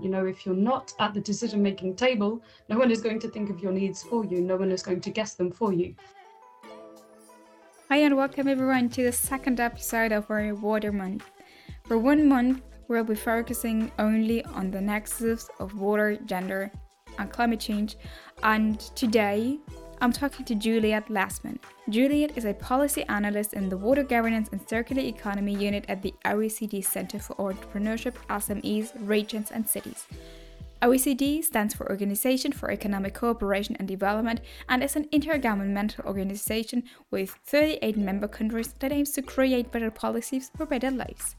You 0.00 0.08
know, 0.08 0.24
if 0.24 0.46
you're 0.46 0.54
not 0.54 0.94
at 0.98 1.12
the 1.12 1.20
decision 1.20 1.62
making 1.62 1.96
table, 1.96 2.42
no 2.70 2.78
one 2.78 2.90
is 2.90 3.02
going 3.02 3.20
to 3.20 3.28
think 3.28 3.50
of 3.50 3.60
your 3.60 3.70
needs 3.70 4.02
for 4.02 4.24
you, 4.24 4.40
no 4.40 4.56
one 4.56 4.70
is 4.70 4.82
going 4.82 5.02
to 5.02 5.10
guess 5.10 5.34
them 5.34 5.52
for 5.52 5.74
you. 5.74 5.94
Hi, 7.90 7.98
and 7.98 8.16
welcome 8.16 8.48
everyone 8.48 8.88
to 8.90 9.02
the 9.02 9.12
second 9.12 9.60
episode 9.60 10.12
of 10.12 10.30
our 10.30 10.54
Water 10.54 10.90
Month. 10.90 11.30
For 11.84 11.98
one 11.98 12.26
month, 12.26 12.62
we'll 12.88 13.04
be 13.04 13.14
focusing 13.14 13.92
only 13.98 14.42
on 14.46 14.70
the 14.70 14.80
nexus 14.80 15.50
of 15.58 15.78
water, 15.78 16.16
gender, 16.24 16.72
and 17.18 17.30
climate 17.30 17.60
change. 17.60 17.98
And 18.42 18.80
today, 18.96 19.58
I'm 20.02 20.12
talking 20.12 20.46
to 20.46 20.54
Juliette 20.54 21.08
Lassman. 21.08 21.58
Juliette 21.90 22.38
is 22.38 22.46
a 22.46 22.54
policy 22.54 23.04
analyst 23.10 23.52
in 23.52 23.68
the 23.68 23.76
Water 23.76 24.02
Governance 24.02 24.48
and 24.50 24.66
Circular 24.66 25.02
Economy 25.02 25.54
Unit 25.54 25.84
at 25.88 26.00
the 26.00 26.14
OECD 26.24 26.82
Center 26.82 27.18
for 27.18 27.34
Entrepreneurship, 27.34 28.14
SMEs, 28.30 28.92
Regions 29.06 29.50
and 29.50 29.68
Cities. 29.68 30.06
OECD 30.80 31.44
stands 31.44 31.74
for 31.74 31.90
Organization 31.90 32.50
for 32.50 32.70
Economic 32.70 33.12
Cooperation 33.12 33.76
and 33.78 33.86
Development 33.86 34.40
and 34.70 34.82
is 34.82 34.96
an 34.96 35.04
intergovernmental 35.12 36.06
organization 36.06 36.84
with 37.10 37.38
38 37.44 37.98
member 37.98 38.26
countries 38.26 38.72
that 38.78 38.92
aims 38.92 39.10
to 39.10 39.20
create 39.20 39.70
better 39.70 39.90
policies 39.90 40.50
for 40.56 40.64
better 40.64 40.90
lives. 40.90 41.36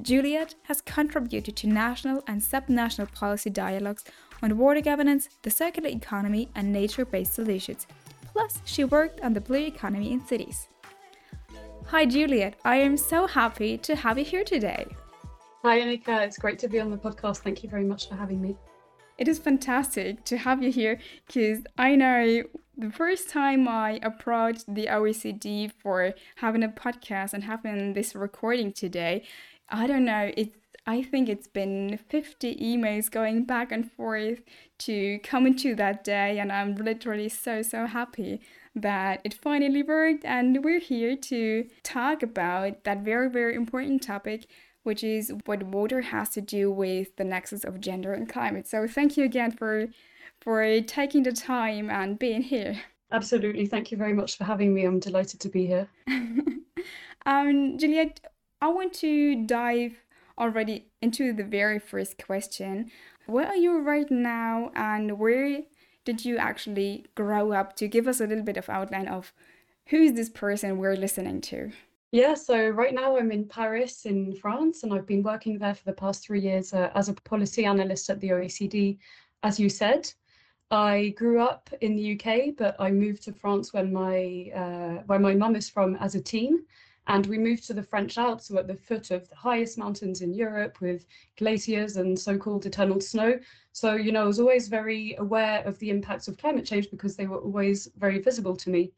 Juliette 0.00 0.54
has 0.62 0.80
contributed 0.80 1.56
to 1.56 1.66
national 1.66 2.22
and 2.28 2.40
subnational 2.40 3.12
policy 3.12 3.50
dialogues 3.50 4.04
on 4.42 4.58
water 4.58 4.80
governance, 4.80 5.28
the 5.42 5.50
circular 5.50 5.88
economy, 5.88 6.48
and 6.54 6.72
nature 6.72 7.04
based 7.04 7.34
solutions. 7.34 7.86
Plus, 8.32 8.60
she 8.64 8.84
worked 8.84 9.20
on 9.20 9.32
the 9.32 9.40
blue 9.40 9.66
economy 9.66 10.12
in 10.12 10.24
cities. 10.24 10.68
Hi, 11.86 12.06
Juliette. 12.06 12.54
I 12.64 12.76
am 12.76 12.96
so 12.96 13.26
happy 13.26 13.76
to 13.78 13.96
have 13.96 14.16
you 14.18 14.24
here 14.24 14.44
today. 14.44 14.86
Hi, 15.62 15.80
Anika. 15.80 16.24
It's 16.24 16.38
great 16.38 16.58
to 16.60 16.68
be 16.68 16.80
on 16.80 16.90
the 16.90 16.96
podcast. 16.96 17.38
Thank 17.38 17.62
you 17.62 17.68
very 17.68 17.84
much 17.84 18.08
for 18.08 18.14
having 18.14 18.40
me. 18.40 18.56
It 19.18 19.28
is 19.28 19.38
fantastic 19.38 20.24
to 20.24 20.38
have 20.38 20.62
you 20.62 20.72
here 20.72 20.98
because 21.26 21.58
I 21.76 21.96
know 21.96 22.44
the 22.78 22.90
first 22.90 23.28
time 23.28 23.68
I 23.68 24.00
approached 24.02 24.72
the 24.74 24.86
OECD 24.86 25.70
for 25.82 26.14
having 26.36 26.62
a 26.62 26.68
podcast 26.68 27.34
and 27.34 27.44
having 27.44 27.92
this 27.92 28.14
recording 28.14 28.72
today, 28.72 29.24
I 29.68 29.86
don't 29.86 30.06
know, 30.06 30.32
it's 30.36 30.56
I 30.86 31.02
think 31.02 31.28
it's 31.28 31.46
been 31.46 31.98
50 32.08 32.56
emails 32.56 33.10
going 33.10 33.44
back 33.44 33.70
and 33.70 33.90
forth 33.90 34.40
to 34.80 35.18
come 35.20 35.46
into 35.46 35.74
that 35.76 36.04
day, 36.04 36.38
and 36.38 36.50
I'm 36.50 36.74
literally 36.74 37.28
so, 37.28 37.62
so 37.62 37.86
happy 37.86 38.40
that 38.74 39.20
it 39.24 39.34
finally 39.34 39.82
worked. 39.82 40.24
And 40.24 40.64
we're 40.64 40.80
here 40.80 41.16
to 41.16 41.66
talk 41.82 42.22
about 42.22 42.84
that 42.84 43.02
very, 43.02 43.28
very 43.28 43.54
important 43.54 44.02
topic, 44.02 44.46
which 44.82 45.04
is 45.04 45.32
what 45.44 45.62
water 45.62 46.00
has 46.00 46.30
to 46.30 46.40
do 46.40 46.70
with 46.70 47.16
the 47.16 47.24
nexus 47.24 47.64
of 47.64 47.80
gender 47.80 48.12
and 48.12 48.28
climate. 48.28 48.66
So, 48.66 48.86
thank 48.86 49.16
you 49.16 49.24
again 49.24 49.50
for 49.52 49.88
for 50.40 50.80
taking 50.80 51.22
the 51.22 51.32
time 51.32 51.90
and 51.90 52.18
being 52.18 52.42
here. 52.42 52.80
Absolutely. 53.12 53.66
Thank 53.66 53.90
you 53.90 53.98
very 53.98 54.14
much 54.14 54.38
for 54.38 54.44
having 54.44 54.72
me. 54.72 54.84
I'm 54.84 55.00
delighted 55.00 55.40
to 55.40 55.48
be 55.48 55.66
here. 55.66 55.88
um, 57.26 57.76
Juliette, 57.76 58.20
I 58.62 58.68
want 58.68 58.92
to 58.94 59.44
dive 59.46 59.96
already 60.40 60.86
into 61.02 61.32
the 61.32 61.44
very 61.44 61.78
first 61.78 62.16
question. 62.24 62.90
Where 63.26 63.46
are 63.46 63.56
you 63.56 63.80
right 63.80 64.10
now 64.10 64.72
and 64.74 65.18
where 65.18 65.60
did 66.04 66.24
you 66.24 66.38
actually 66.38 67.06
grow 67.14 67.52
up 67.52 67.76
to 67.76 67.86
give 67.86 68.08
us 68.08 68.20
a 68.20 68.26
little 68.26 68.44
bit 68.44 68.56
of 68.56 68.68
outline 68.68 69.06
of 69.06 69.32
who 69.86 69.98
is 69.98 70.14
this 70.14 70.30
person 70.30 70.78
we're 70.78 70.96
listening 70.96 71.40
to? 71.42 71.70
Yeah, 72.12 72.34
so 72.34 72.70
right 72.70 72.92
now 72.92 73.16
I'm 73.16 73.30
in 73.30 73.44
Paris 73.44 74.04
in 74.04 74.34
France 74.34 74.82
and 74.82 74.92
I've 74.92 75.06
been 75.06 75.22
working 75.22 75.58
there 75.58 75.74
for 75.74 75.84
the 75.84 75.92
past 75.92 76.24
three 76.24 76.40
years 76.40 76.72
uh, 76.72 76.90
as 76.94 77.08
a 77.08 77.12
policy 77.12 77.64
analyst 77.66 78.10
at 78.10 78.20
the 78.20 78.30
OECD, 78.30 78.98
as 79.44 79.60
you 79.60 79.68
said. 79.68 80.10
I 80.72 81.14
grew 81.16 81.40
up 81.40 81.70
in 81.80 81.96
the 81.96 82.14
UK, 82.14 82.56
but 82.56 82.76
I 82.80 82.90
moved 82.90 83.22
to 83.24 83.32
France 83.32 83.72
when 83.72 83.92
my 83.92 84.50
uh, 84.54 85.02
where 85.06 85.18
my 85.18 85.34
mum 85.34 85.56
is 85.56 85.68
from 85.68 85.96
as 85.96 86.14
a 86.14 86.20
teen, 86.20 86.64
and 87.06 87.26
we 87.26 87.38
moved 87.38 87.66
to 87.66 87.74
the 87.74 87.82
French 87.82 88.18
Alps, 88.18 88.46
so 88.46 88.58
at 88.58 88.66
the 88.66 88.76
foot 88.76 89.10
of 89.10 89.28
the 89.28 89.36
highest 89.36 89.78
mountains 89.78 90.20
in 90.20 90.32
Europe 90.32 90.80
with 90.80 91.06
glaciers 91.38 91.96
and 91.96 92.18
so-called 92.18 92.66
eternal 92.66 93.00
snow. 93.00 93.38
So, 93.72 93.94
you 93.94 94.12
know, 94.12 94.22
I 94.22 94.26
was 94.26 94.40
always 94.40 94.68
very 94.68 95.16
aware 95.18 95.62
of 95.64 95.78
the 95.78 95.90
impacts 95.90 96.28
of 96.28 96.38
climate 96.38 96.66
change 96.66 96.90
because 96.90 97.16
they 97.16 97.26
were 97.26 97.40
always 97.40 97.88
very 97.96 98.20
visible 98.20 98.56
to 98.56 98.70
me. 98.70 98.92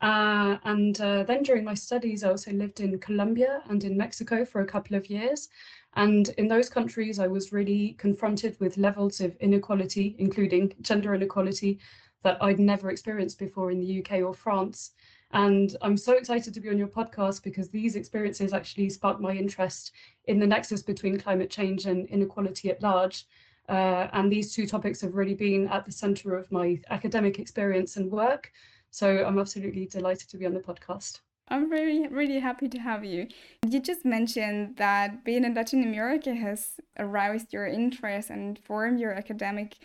Uh, 0.00 0.56
and 0.64 1.00
uh, 1.00 1.24
then 1.24 1.42
during 1.42 1.64
my 1.64 1.74
studies, 1.74 2.24
I 2.24 2.30
also 2.30 2.52
lived 2.52 2.80
in 2.80 2.98
Colombia 2.98 3.62
and 3.68 3.84
in 3.84 3.96
Mexico 3.96 4.44
for 4.44 4.62
a 4.62 4.66
couple 4.66 4.96
of 4.96 5.10
years. 5.10 5.48
And 5.94 6.28
in 6.38 6.48
those 6.48 6.68
countries, 6.68 7.18
I 7.18 7.26
was 7.26 7.52
really 7.52 7.94
confronted 7.98 8.56
with 8.60 8.78
levels 8.78 9.20
of 9.20 9.36
inequality, 9.36 10.14
including 10.18 10.72
gender 10.80 11.14
inequality, 11.14 11.80
that 12.22 12.42
I'd 12.42 12.60
never 12.60 12.90
experienced 12.90 13.38
before 13.38 13.70
in 13.70 13.80
the 13.80 14.00
UK 14.00 14.22
or 14.22 14.34
France. 14.34 14.92
And 15.32 15.76
I'm 15.82 15.96
so 15.96 16.14
excited 16.14 16.52
to 16.54 16.60
be 16.60 16.70
on 16.70 16.78
your 16.78 16.88
podcast 16.88 17.44
because 17.44 17.68
these 17.70 17.94
experiences 17.94 18.52
actually 18.52 18.90
sparked 18.90 19.20
my 19.20 19.32
interest 19.32 19.92
in 20.26 20.40
the 20.40 20.46
nexus 20.46 20.82
between 20.82 21.18
climate 21.18 21.50
change 21.50 21.86
and 21.86 22.08
inequality 22.08 22.70
at 22.70 22.82
large. 22.82 23.26
Uh, 23.68 24.08
and 24.12 24.32
these 24.32 24.52
two 24.52 24.66
topics 24.66 25.00
have 25.00 25.14
really 25.14 25.34
been 25.34 25.68
at 25.68 25.84
the 25.84 25.92
center 25.92 26.36
of 26.36 26.50
my 26.50 26.80
academic 26.90 27.38
experience 27.38 27.96
and 27.96 28.10
work. 28.10 28.50
So 28.90 29.24
I'm 29.24 29.38
absolutely 29.38 29.86
delighted 29.86 30.28
to 30.30 30.36
be 30.36 30.46
on 30.46 30.54
the 30.54 30.60
podcast. 30.60 31.20
I'm 31.46 31.70
really, 31.70 32.06
really 32.08 32.38
happy 32.38 32.68
to 32.68 32.78
have 32.78 33.04
you. 33.04 33.28
You 33.68 33.80
just 33.80 34.04
mentioned 34.04 34.76
that 34.76 35.24
being 35.24 35.44
in 35.44 35.54
Latin 35.54 35.82
America 35.82 36.34
has 36.34 36.74
aroused 36.98 37.52
your 37.52 37.66
interest 37.66 38.30
and 38.30 38.58
formed 38.58 39.00
your 39.00 39.12
academic 39.12 39.76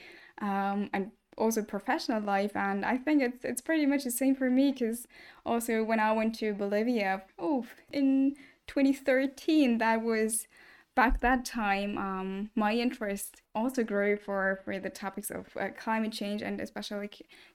um, 0.42 0.90
and 0.94 1.12
also 1.38 1.62
professional 1.62 2.22
life 2.22 2.56
and 2.56 2.86
i 2.86 2.98
think 2.98 3.22
it's 3.22 3.44
it's 3.44 3.62
pretty 3.62 3.86
much 3.86 4.04
the 4.04 4.12
same 4.12 4.36
for 4.36 4.50
me 4.50 4.72
because 4.72 5.08
also 5.46 5.84
when 5.84 6.00
i 6.00 6.12
went 6.12 6.36
to 6.36 6.54
bolivia 6.54 7.22
oh 7.38 7.66
in 7.92 8.36
2013 8.68 9.78
that 9.78 10.02
was 10.02 10.48
back 10.96 11.20
that 11.20 11.44
time 11.44 11.98
um, 11.98 12.50
my 12.56 12.74
interest 12.74 13.42
also 13.54 13.84
grew 13.84 14.16
for 14.16 14.62
for 14.64 14.80
the 14.80 14.90
topics 14.90 15.30
of 15.30 15.46
uh, 15.60 15.68
climate 15.78 16.12
change 16.12 16.42
and 16.42 16.62
especially 16.62 17.10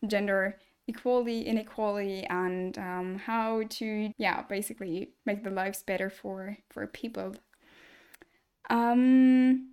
gender 0.07 0.59
equality 0.87 1.43
inequality 1.43 2.25
and 2.25 2.77
um, 2.79 3.19
how 3.19 3.63
to 3.69 4.13
yeah 4.19 4.43
basically 4.43 5.11
make 5.25 5.43
the 5.43 5.51
lives 5.51 5.83
better 5.83 6.11
for 6.11 6.57
for 6.69 6.87
people. 6.87 7.35
Um 8.69 9.70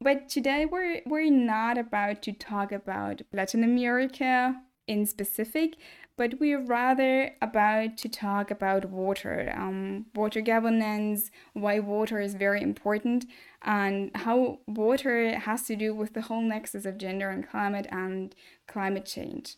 but 0.00 0.28
today 0.28 0.64
we're 0.64 1.00
we're 1.06 1.30
not 1.30 1.76
about 1.76 2.22
to 2.22 2.32
talk 2.32 2.72
about 2.72 3.22
Latin 3.32 3.64
America 3.64 4.62
in 4.86 5.04
specific, 5.06 5.74
but 6.16 6.38
we're 6.40 6.64
rather 6.64 7.32
about 7.42 7.96
to 7.98 8.08
talk 8.08 8.50
about 8.50 8.86
water, 8.86 9.52
um, 9.56 10.06
water 10.14 10.40
governance, 10.40 11.30
why 11.52 11.78
water 11.78 12.20
is 12.20 12.34
very 12.34 12.62
important, 12.62 13.26
and 13.62 14.10
how 14.14 14.60
water 14.66 15.38
has 15.38 15.64
to 15.64 15.76
do 15.76 15.94
with 15.94 16.14
the 16.14 16.22
whole 16.22 16.42
nexus 16.42 16.86
of 16.86 16.96
gender 16.96 17.28
and 17.28 17.48
climate 17.48 17.86
and 17.90 18.34
climate 18.66 19.04
change, 19.04 19.56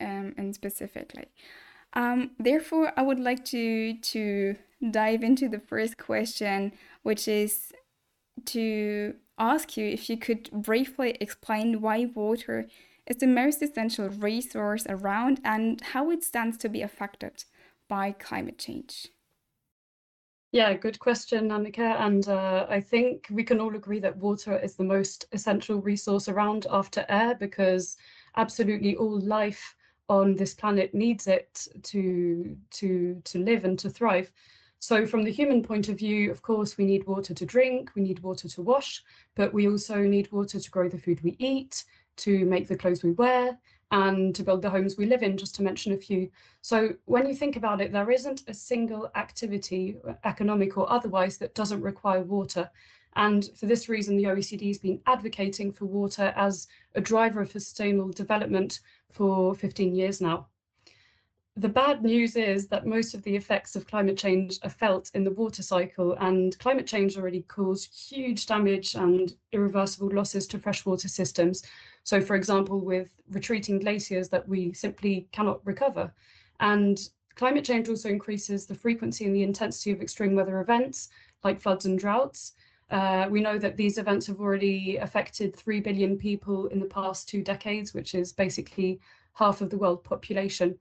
um, 0.00 0.34
and 0.36 0.54
specifically. 0.54 1.26
Um, 1.94 2.32
therefore, 2.38 2.92
I 2.96 3.02
would 3.02 3.18
like 3.18 3.44
to 3.46 3.94
to 3.94 4.56
dive 4.90 5.22
into 5.22 5.48
the 5.48 5.58
first 5.58 5.96
question, 5.96 6.72
which 7.02 7.26
is 7.26 7.72
to 8.44 9.14
ask 9.38 9.76
you 9.76 9.86
if 9.86 10.10
you 10.10 10.16
could 10.16 10.50
briefly 10.50 11.16
explain 11.20 11.80
why 11.80 12.06
water 12.14 12.66
is 13.06 13.16
the 13.16 13.26
most 13.26 13.62
essential 13.62 14.08
resource 14.08 14.86
around 14.88 15.40
and 15.44 15.80
how 15.80 16.10
it 16.10 16.22
stands 16.22 16.56
to 16.58 16.68
be 16.68 16.82
affected 16.82 17.44
by 17.88 18.12
climate 18.12 18.58
change. 18.58 19.08
Yeah, 20.52 20.72
good 20.74 20.98
question, 20.98 21.50
Annika. 21.50 22.00
And 22.00 22.26
uh, 22.26 22.66
I 22.70 22.80
think 22.80 23.26
we 23.30 23.44
can 23.44 23.60
all 23.60 23.74
agree 23.74 24.00
that 24.00 24.16
water 24.16 24.58
is 24.58 24.76
the 24.76 24.84
most 24.84 25.26
essential 25.32 25.80
resource 25.80 26.28
around 26.28 26.66
after 26.70 27.04
air 27.08 27.34
because 27.34 27.96
absolutely 28.36 28.96
all 28.96 29.20
life 29.20 29.76
on 30.08 30.34
this 30.36 30.54
planet 30.54 30.94
needs 30.94 31.26
it 31.26 31.68
to 31.82 32.56
to 32.70 33.20
to 33.24 33.38
live 33.38 33.64
and 33.64 33.78
to 33.78 33.90
thrive. 33.90 34.30
So 34.80 35.06
from 35.06 35.24
the 35.24 35.32
human 35.32 35.62
point 35.62 35.88
of 35.88 35.98
view, 35.98 36.30
of 36.30 36.40
course, 36.40 36.78
we 36.78 36.84
need 36.84 37.06
water 37.06 37.34
to 37.34 37.44
drink, 37.44 37.90
we 37.94 38.02
need 38.02 38.20
water 38.20 38.48
to 38.48 38.62
wash, 38.62 39.02
but 39.34 39.52
we 39.52 39.68
also 39.68 39.98
need 40.02 40.30
water 40.30 40.60
to 40.60 40.70
grow 40.70 40.88
the 40.88 40.98
food 40.98 41.20
we 41.22 41.36
eat, 41.38 41.84
to 42.18 42.44
make 42.44 42.68
the 42.68 42.76
clothes 42.76 43.02
we 43.02 43.12
wear, 43.12 43.58
and 43.90 44.34
to 44.34 44.42
build 44.42 44.62
the 44.62 44.70
homes 44.70 44.96
we 44.96 45.06
live 45.06 45.22
in, 45.22 45.36
just 45.36 45.54
to 45.56 45.62
mention 45.62 45.92
a 45.92 45.96
few. 45.96 46.30
So 46.62 46.90
when 47.06 47.26
you 47.26 47.34
think 47.34 47.56
about 47.56 47.80
it, 47.80 47.92
there 47.92 48.10
isn't 48.10 48.44
a 48.46 48.54
single 48.54 49.10
activity, 49.16 49.96
uh, 50.06 50.14
economic 50.24 50.76
or 50.76 50.90
otherwise, 50.90 51.38
that 51.38 51.54
doesn't 51.54 51.80
require 51.80 52.22
water. 52.22 52.70
And 53.16 53.50
for 53.56 53.66
this 53.66 53.88
reason, 53.88 54.16
the 54.16 54.24
OECD 54.24 54.68
has 54.68 54.78
been 54.78 55.00
advocating 55.06 55.72
for 55.72 55.86
water 55.86 56.32
as 56.36 56.68
a 56.94 57.00
driver 57.00 57.40
of 57.40 57.50
sustainable 57.50 58.12
development 58.12 58.80
for 59.10 59.54
15 59.54 59.94
years 59.94 60.20
now. 60.20 60.46
The 61.58 61.68
bad 61.68 62.04
news 62.04 62.36
is 62.36 62.68
that 62.68 62.86
most 62.86 63.14
of 63.14 63.22
the 63.24 63.34
effects 63.34 63.74
of 63.74 63.86
climate 63.86 64.16
change 64.16 64.60
are 64.62 64.70
felt 64.70 65.10
in 65.14 65.24
the 65.24 65.32
water 65.32 65.62
cycle, 65.62 66.12
and 66.20 66.56
climate 66.60 66.86
change 66.86 67.16
already 67.16 67.42
caused 67.42 67.92
huge 67.92 68.46
damage 68.46 68.94
and 68.94 69.34
irreversible 69.50 70.08
losses 70.12 70.46
to 70.46 70.58
freshwater 70.58 71.08
systems. 71.08 71.64
So, 72.04 72.20
for 72.20 72.36
example, 72.36 72.78
with 72.78 73.08
retreating 73.30 73.80
glaciers 73.80 74.28
that 74.28 74.48
we 74.48 74.72
simply 74.72 75.26
cannot 75.32 75.60
recover. 75.66 76.12
And 76.60 77.00
climate 77.34 77.64
change 77.64 77.88
also 77.88 78.08
increases 78.08 78.66
the 78.66 78.76
frequency 78.76 79.24
and 79.24 79.34
the 79.34 79.42
intensity 79.42 79.90
of 79.90 80.00
extreme 80.00 80.36
weather 80.36 80.60
events 80.60 81.08
like 81.42 81.60
floods 81.60 81.86
and 81.86 81.98
droughts. 81.98 82.52
Uh, 82.90 83.26
we 83.28 83.40
know 83.40 83.58
that 83.58 83.76
these 83.76 83.98
events 83.98 84.28
have 84.28 84.40
already 84.40 84.96
affected 84.98 85.56
3 85.56 85.80
billion 85.80 86.16
people 86.16 86.68
in 86.68 86.78
the 86.78 86.86
past 86.86 87.28
two 87.28 87.42
decades, 87.42 87.94
which 87.94 88.14
is 88.14 88.32
basically 88.32 89.00
half 89.34 89.60
of 89.60 89.70
the 89.70 89.76
world 89.76 90.04
population. 90.04 90.78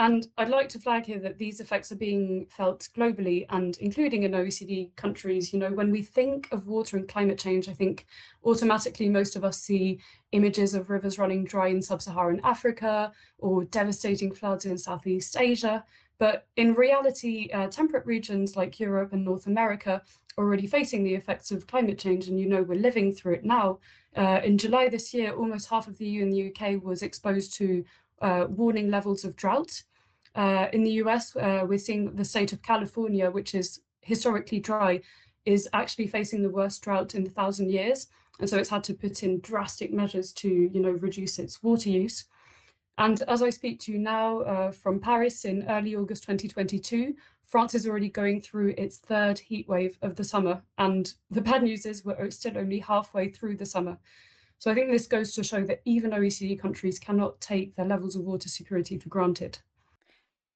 And 0.00 0.26
I'd 0.38 0.48
like 0.48 0.70
to 0.70 0.78
flag 0.78 1.04
here 1.04 1.18
that 1.18 1.36
these 1.36 1.60
effects 1.60 1.92
are 1.92 1.96
being 1.96 2.46
felt 2.46 2.88
globally 2.96 3.44
and 3.50 3.76
including 3.80 4.22
in 4.22 4.32
OECD 4.32 4.96
countries. 4.96 5.52
You 5.52 5.58
know, 5.58 5.72
when 5.72 5.90
we 5.90 6.00
think 6.00 6.48
of 6.52 6.66
water 6.66 6.96
and 6.96 7.06
climate 7.06 7.38
change, 7.38 7.68
I 7.68 7.74
think 7.74 8.06
automatically 8.42 9.10
most 9.10 9.36
of 9.36 9.44
us 9.44 9.60
see 9.60 10.00
images 10.32 10.72
of 10.72 10.88
rivers 10.88 11.18
running 11.18 11.44
dry 11.44 11.68
in 11.68 11.82
sub-Saharan 11.82 12.40
Africa 12.44 13.12
or 13.40 13.64
devastating 13.64 14.32
floods 14.32 14.64
in 14.64 14.78
Southeast 14.78 15.36
Asia. 15.38 15.84
But 16.16 16.46
in 16.56 16.72
reality, 16.72 17.50
uh, 17.52 17.66
temperate 17.66 18.06
regions 18.06 18.56
like 18.56 18.80
Europe 18.80 19.12
and 19.12 19.22
North 19.22 19.48
America 19.48 20.00
are 20.38 20.44
already 20.44 20.66
facing 20.66 21.04
the 21.04 21.14
effects 21.14 21.50
of 21.50 21.66
climate 21.66 21.98
change, 21.98 22.26
and 22.28 22.40
you 22.40 22.48
know 22.48 22.62
we're 22.62 22.80
living 22.80 23.12
through 23.12 23.34
it 23.34 23.44
now. 23.44 23.78
Uh, 24.16 24.40
in 24.42 24.56
July 24.56 24.88
this 24.88 25.12
year, 25.12 25.34
almost 25.34 25.68
half 25.68 25.88
of 25.88 25.98
the 25.98 26.06
EU 26.06 26.22
and 26.22 26.32
the 26.32 26.50
UK 26.50 26.82
was 26.82 27.02
exposed 27.02 27.52
to 27.56 27.84
uh, 28.22 28.46
warning 28.48 28.90
levels 28.90 29.26
of 29.26 29.36
drought. 29.36 29.82
Uh, 30.34 30.68
in 30.72 30.84
the 30.84 30.92
US, 31.02 31.34
uh, 31.36 31.64
we're 31.68 31.78
seeing 31.78 32.14
the 32.14 32.24
state 32.24 32.52
of 32.52 32.62
California, 32.62 33.30
which 33.30 33.54
is 33.54 33.80
historically 34.02 34.60
dry, 34.60 35.00
is 35.44 35.68
actually 35.72 36.06
facing 36.06 36.42
the 36.42 36.50
worst 36.50 36.82
drought 36.82 37.14
in 37.14 37.26
a 37.26 37.30
thousand 37.30 37.70
years. 37.70 38.06
And 38.38 38.48
so 38.48 38.56
it's 38.56 38.70
had 38.70 38.84
to 38.84 38.94
put 38.94 39.22
in 39.22 39.40
drastic 39.40 39.92
measures 39.92 40.32
to, 40.34 40.48
you 40.48 40.80
know, 40.80 40.90
reduce 40.90 41.38
its 41.38 41.62
water 41.62 41.90
use. 41.90 42.24
And 42.98 43.22
as 43.28 43.42
I 43.42 43.50
speak 43.50 43.80
to 43.80 43.92
you 43.92 43.98
now 43.98 44.40
uh, 44.40 44.70
from 44.72 45.00
Paris 45.00 45.44
in 45.44 45.68
early 45.68 45.96
August 45.96 46.22
2022, 46.24 47.14
France 47.44 47.74
is 47.74 47.86
already 47.86 48.08
going 48.08 48.40
through 48.40 48.74
its 48.78 48.98
third 48.98 49.38
heat 49.38 49.66
wave 49.68 49.98
of 50.02 50.14
the 50.14 50.24
summer. 50.24 50.62
And 50.78 51.12
the 51.30 51.40
bad 51.40 51.62
news 51.62 51.84
is 51.84 52.04
we're 52.04 52.30
still 52.30 52.56
only 52.56 52.78
halfway 52.78 53.28
through 53.28 53.56
the 53.56 53.66
summer. 53.66 53.98
So 54.58 54.70
I 54.70 54.74
think 54.74 54.90
this 54.90 55.06
goes 55.06 55.32
to 55.34 55.42
show 55.42 55.64
that 55.64 55.80
even 55.86 56.10
OECD 56.10 56.58
countries 56.58 56.98
cannot 56.98 57.40
take 57.40 57.74
their 57.74 57.86
levels 57.86 58.14
of 58.14 58.22
water 58.22 58.48
security 58.48 58.98
for 58.98 59.08
granted. 59.08 59.58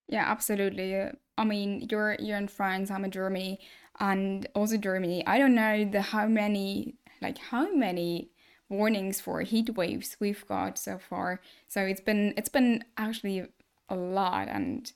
Yeah, 0.08 0.24
absolutely. 0.30 1.10
I 1.36 1.44
mean, 1.44 1.88
you're 1.90 2.16
you're 2.18 2.38
in 2.38 2.48
France, 2.48 2.90
I'm 2.90 3.04
in 3.04 3.10
Germany, 3.10 3.58
and 3.98 4.46
also 4.54 4.76
Germany. 4.76 5.26
I 5.26 5.38
don't 5.38 5.54
know 5.54 5.84
the 5.84 6.02
how 6.02 6.26
many 6.26 6.96
like 7.22 7.38
how 7.38 7.74
many 7.74 8.30
warnings 8.68 9.20
for 9.20 9.40
heat 9.42 9.70
waves 9.76 10.16
we've 10.20 10.46
got 10.46 10.78
so 10.78 10.98
far. 10.98 11.40
So 11.68 11.82
it's 11.82 12.00
been 12.00 12.34
it's 12.36 12.48
been 12.48 12.84
actually 12.96 13.46
a 13.88 13.96
lot, 13.96 14.48
and 14.48 14.90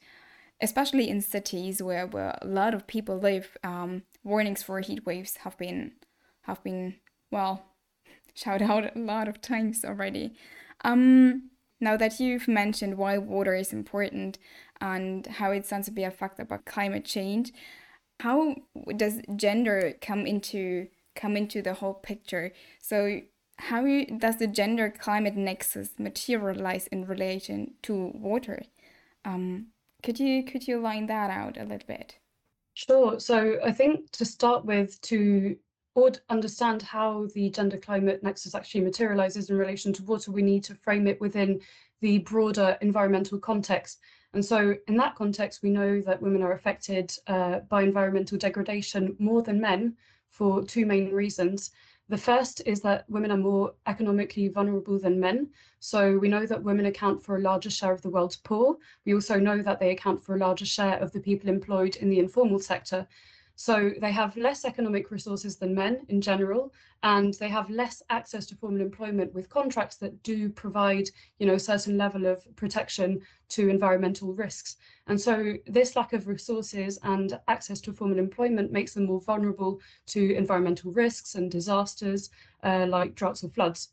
especially 0.61 1.09
in 1.09 1.21
cities 1.21 1.83
where, 1.83 2.07
where 2.07 2.37
a 2.43 2.47
lot 2.47 2.75
of 2.75 2.87
people 2.87 3.19
live, 3.19 3.57
um, 3.63 4.03
warnings 4.25 4.63
for 4.63 4.81
heat 4.81 5.07
waves 5.07 5.39
have 5.39 5.57
been 5.59 5.93
have 6.43 6.63
been 6.65 6.97
well 7.31 7.65
shout 8.35 8.63
out 8.63 8.95
a 8.97 8.99
lot 8.99 9.29
of 9.29 9.41
times 9.41 9.85
already. 9.85 10.35
Um, 10.85 11.51
now 11.81 11.97
that 11.97 12.19
you've 12.21 12.49
mentioned 12.49 12.97
why 12.99 13.19
water 13.19 13.55
is 13.55 13.73
important 13.73 14.39
and 14.81 15.27
how 15.27 15.51
it 15.51 15.67
stands 15.67 15.87
to 15.87 15.93
be 15.93 16.05
a 16.05 16.11
fact 16.11 16.39
about 16.41 16.65
climate 16.65 17.05
change, 17.05 17.53
how 18.21 18.57
does 18.97 19.21
gender 19.37 19.95
come 20.01 20.27
into 20.27 20.89
come 21.15 21.37
into 21.37 21.63
the 21.63 21.75
whole 21.75 21.95
picture? 21.95 22.53
So 22.81 23.21
how 23.57 23.85
does 24.19 24.37
the 24.39 24.47
gender 24.47 24.89
climate 24.91 25.37
nexus 25.37 25.91
materialize 25.99 26.87
in 26.89 27.07
relation 27.07 27.75
to 27.83 28.13
water? 28.15 28.63
Um, 29.25 29.69
could 30.03 30.21
you 30.21 30.45
could 30.45 30.69
you 30.69 30.81
line 30.81 31.07
that 31.07 31.31
out 31.31 31.57
a 31.57 31.65
little 31.65 31.87
bit? 31.87 32.19
Sure. 32.75 33.19
So 33.19 33.59
I 33.65 33.73
think 33.73 34.13
to 34.13 34.25
start 34.25 34.65
with, 34.65 35.01
to 35.03 35.57
understand 36.29 36.81
how 36.81 37.27
the 37.35 37.51
gender 37.51 37.77
climate 37.77 38.23
nexus 38.23 38.55
actually 38.55 38.83
materializes 38.83 39.51
in 39.51 39.59
relation 39.59 39.93
to 39.95 40.05
water, 40.05 40.31
we 40.31 40.43
need 40.43 40.63
to 40.63 40.77
frame 40.77 41.09
it 41.09 41.21
within 41.21 41.61
the 42.01 42.19
broader 42.19 42.79
environmental 42.81 43.41
context. 43.41 43.99
And 44.35 44.45
so 44.45 44.75
in 44.87 44.97
that 44.97 45.15
context, 45.15 45.63
we 45.63 45.71
know 45.71 46.01
that 46.03 46.21
women 46.21 46.43
are 46.43 46.53
affected 46.53 47.13
uh, 47.27 47.61
by 47.61 47.83
environmental 47.83 48.39
degradation 48.39 49.17
more 49.19 49.43
than 49.43 49.61
men 49.61 49.97
for 50.29 50.63
two 50.65 50.85
main 50.85 51.13
reasons. 51.13 51.71
The 52.11 52.19
first 52.19 52.63
is 52.65 52.81
that 52.81 53.09
women 53.09 53.31
are 53.31 53.39
more 53.39 53.75
economically 53.87 54.49
vulnerable 54.49 54.99
than 54.99 55.21
men. 55.21 55.51
So 55.79 56.19
we 56.19 56.29
know 56.29 56.47
that 56.47 56.63
women 56.63 56.87
account 56.87 57.23
for 57.23 57.37
a 57.37 57.41
larger 57.41 57.71
share 57.71 57.93
of 57.93 58.01
the 58.01 58.09
world's 58.09 58.37
poor. 58.37 58.77
We 59.05 59.15
also 59.15 59.39
know 59.39 59.61
that 59.63 59.79
they 59.79 59.91
account 59.91 60.23
for 60.23 60.35
a 60.35 60.39
larger 60.39 60.65
share 60.65 60.99
of 60.99 61.13
the 61.13 61.21
people 61.21 61.51
employed 61.51 61.97
in 61.97 62.09
the 62.09 62.19
informal 62.19 62.61
sector. 62.61 63.07
So 63.61 63.91
they 64.01 64.13
have 64.13 64.37
less 64.37 64.65
economic 64.65 65.11
resources 65.11 65.57
than 65.57 65.75
men 65.75 66.07
in 66.09 66.21
general, 66.21 66.73
and 67.03 67.35
they 67.35 67.49
have 67.49 67.69
less 67.69 68.05
access 68.09 68.47
to 68.47 68.55
formal 68.55 68.81
employment 68.81 69.35
with 69.35 69.51
contracts 69.51 69.97
that 69.97 70.23
do 70.23 70.49
provide, 70.49 71.11
you 71.41 71.47
know, 71.49 71.55
a 71.55 71.59
certain 71.59 71.99
level 71.99 72.27
of 72.27 72.47
protection 72.55 73.21
to 73.49 73.69
environmental 73.69 74.33
risks. 74.33 74.77
And 75.09 75.21
so 75.21 75.55
this 75.67 75.97
lack 75.97 76.13
of 76.13 76.29
resources 76.29 77.01
and 77.03 77.37
access 77.49 77.81
to 77.81 77.93
formal 77.93 78.21
employment 78.21 78.71
makes 78.71 78.95
them 78.95 79.07
more 79.07 79.21
vulnerable 79.21 79.81
to 80.15 80.37
environmental 80.37 80.93
risks 80.93 81.35
and 81.35 81.51
disasters 81.51 82.31
uh, 82.63 82.87
like 82.89 83.17
droughts 83.17 83.43
or 83.43 83.49
floods. 83.49 83.89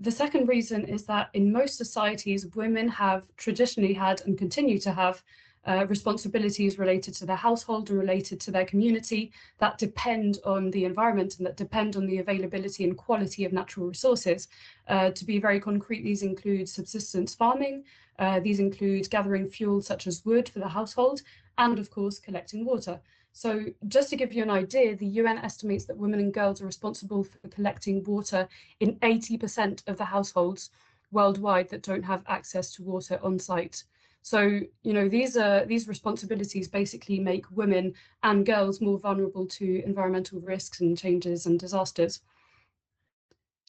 The 0.00 0.12
second 0.12 0.48
reason 0.48 0.86
is 0.86 1.04
that 1.04 1.28
in 1.34 1.52
most 1.52 1.76
societies, 1.76 2.46
women 2.54 2.88
have 2.88 3.24
traditionally 3.36 3.92
had 3.92 4.22
and 4.22 4.38
continue 4.38 4.78
to 4.78 4.92
have 4.92 5.22
uh, 5.66 5.86
responsibilities 5.88 6.78
related 6.78 7.14
to 7.14 7.26
their 7.26 7.36
household 7.36 7.90
and 7.90 7.98
related 7.98 8.40
to 8.40 8.50
their 8.50 8.64
community 8.64 9.32
that 9.58 9.78
depend 9.78 10.38
on 10.44 10.70
the 10.70 10.84
environment 10.84 11.38
and 11.38 11.46
that 11.46 11.56
depend 11.56 11.96
on 11.96 12.06
the 12.06 12.18
availability 12.18 12.84
and 12.84 12.96
quality 12.96 13.44
of 13.44 13.52
natural 13.52 13.86
resources. 13.86 14.48
Uh, 14.86 15.10
to 15.10 15.24
be 15.24 15.38
very 15.38 15.60
concrete, 15.60 16.02
these 16.02 16.22
include 16.22 16.68
subsistence 16.68 17.34
farming, 17.34 17.84
uh, 18.18 18.40
these 18.40 18.60
include 18.60 19.08
gathering 19.10 19.48
fuel 19.48 19.80
such 19.80 20.06
as 20.06 20.24
wood 20.24 20.48
for 20.48 20.58
the 20.58 20.68
household, 20.68 21.22
and 21.58 21.78
of 21.78 21.90
course, 21.90 22.18
collecting 22.18 22.64
water. 22.64 23.00
So 23.32 23.66
just 23.86 24.10
to 24.10 24.16
give 24.16 24.32
you 24.32 24.42
an 24.42 24.50
idea, 24.50 24.96
the 24.96 25.06
UN 25.06 25.38
estimates 25.38 25.84
that 25.84 25.96
women 25.96 26.18
and 26.18 26.34
girls 26.34 26.60
are 26.60 26.66
responsible 26.66 27.22
for 27.22 27.38
collecting 27.48 28.02
water 28.04 28.48
in 28.80 28.96
80% 28.96 29.86
of 29.86 29.96
the 29.96 30.04
households 30.04 30.70
worldwide 31.12 31.68
that 31.68 31.82
don't 31.82 32.02
have 32.02 32.22
access 32.26 32.72
to 32.74 32.82
water 32.82 33.20
on 33.22 33.38
site. 33.38 33.84
So, 34.28 34.60
you 34.82 34.92
know, 34.92 35.08
these 35.08 35.38
are 35.38 35.64
these 35.64 35.88
responsibilities 35.88 36.68
basically 36.68 37.18
make 37.18 37.50
women 37.50 37.94
and 38.22 38.44
girls 38.44 38.78
more 38.78 38.98
vulnerable 38.98 39.46
to 39.46 39.82
environmental 39.86 40.38
risks 40.40 40.82
and 40.82 40.98
changes 40.98 41.46
and 41.46 41.58
disasters. 41.58 42.20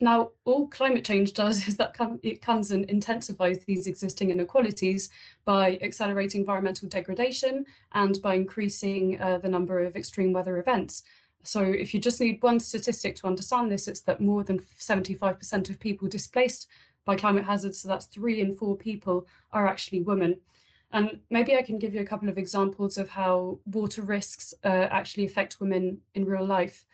Now, 0.01 0.31
all 0.43 0.67
climate 0.67 1.05
change 1.05 1.31
does 1.31 1.65
is 1.69 1.77
that 1.77 1.95
it 2.23 2.41
comes 2.41 2.71
and 2.71 2.83
intensifies 2.89 3.63
these 3.63 3.87
existing 3.87 4.31
inequalities 4.31 5.09
by 5.45 5.79
accelerating 5.81 6.41
environmental 6.41 6.89
degradation 6.89 7.65
and 7.93 8.21
by 8.21 8.35
increasing 8.35 9.21
uh, 9.21 9.37
the 9.37 9.47
number 9.47 9.79
of 9.79 9.95
extreme 9.95 10.33
weather 10.33 10.57
events. 10.57 11.03
So 11.43 11.61
if 11.61 11.93
you 11.93 12.01
just 12.01 12.19
need 12.19 12.43
one 12.43 12.59
statistic 12.59 13.15
to 13.15 13.27
understand 13.27 13.71
this, 13.71 13.87
it's 13.87 14.01
that 14.01 14.19
more 14.19 14.43
than 14.43 14.59
75% 14.77 15.69
of 15.69 15.79
people 15.79 16.09
displaced 16.09 16.67
by 17.05 17.15
climate 17.15 17.45
hazards, 17.45 17.79
so 17.79 17.87
that's 17.87 18.05
three 18.05 18.41
in 18.41 18.55
four 18.55 18.75
people 18.77 19.25
are 19.51 19.67
actually 19.67 20.01
women. 20.01 20.35
And 20.91 21.19
maybe 21.29 21.55
I 21.55 21.61
can 21.61 21.77
give 21.77 21.93
you 21.93 22.01
a 22.01 22.05
couple 22.05 22.29
of 22.29 22.37
examples 22.37 22.97
of 22.97 23.09
how 23.09 23.59
water 23.65 24.01
risks 24.01 24.53
uh, 24.63 24.87
actually 24.89 25.25
affect 25.25 25.59
women 25.59 25.99
in 26.15 26.25
real 26.25 26.45
life. 26.45 26.85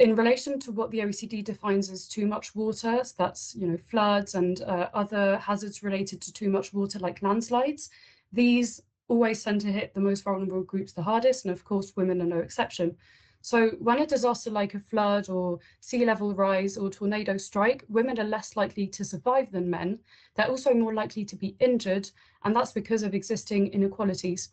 In 0.00 0.16
relation 0.16 0.58
to 0.60 0.72
what 0.72 0.90
the 0.90 1.00
OECD 1.00 1.44
defines 1.44 1.90
as 1.90 2.08
too 2.08 2.26
much 2.26 2.54
water, 2.54 3.04
so 3.04 3.14
that's 3.16 3.54
you 3.54 3.66
know 3.68 3.76
floods 3.76 4.34
and 4.34 4.62
uh, 4.62 4.88
other 4.92 5.36
hazards 5.38 5.82
related 5.82 6.20
to 6.22 6.32
too 6.32 6.50
much 6.50 6.72
water 6.72 6.98
like 6.98 7.22
landslides, 7.22 7.90
these 8.32 8.82
always 9.08 9.44
tend 9.44 9.60
to 9.60 9.70
hit 9.70 9.94
the 9.94 10.00
most 10.00 10.24
vulnerable 10.24 10.62
groups 10.62 10.92
the 10.92 11.02
hardest, 11.02 11.44
and 11.44 11.52
of 11.52 11.64
course 11.64 11.94
women 11.96 12.20
are 12.22 12.26
no 12.26 12.38
exception. 12.38 12.96
So 13.44 13.72
when 13.78 13.98
a 13.98 14.06
disaster 14.06 14.50
like 14.50 14.72
a 14.72 14.80
flood 14.80 15.28
or 15.28 15.58
sea 15.80 16.06
level 16.06 16.34
rise 16.34 16.78
or 16.78 16.88
tornado 16.88 17.36
strike, 17.36 17.84
women 17.90 18.18
are 18.18 18.24
less 18.24 18.56
likely 18.56 18.86
to 18.86 19.04
survive 19.04 19.52
than 19.52 19.68
men. 19.68 19.98
They're 20.34 20.48
also 20.48 20.72
more 20.72 20.94
likely 20.94 21.26
to 21.26 21.36
be 21.36 21.54
injured, 21.60 22.10
and 22.44 22.56
that's 22.56 22.72
because 22.72 23.02
of 23.02 23.12
existing 23.12 23.66
inequalities. 23.74 24.48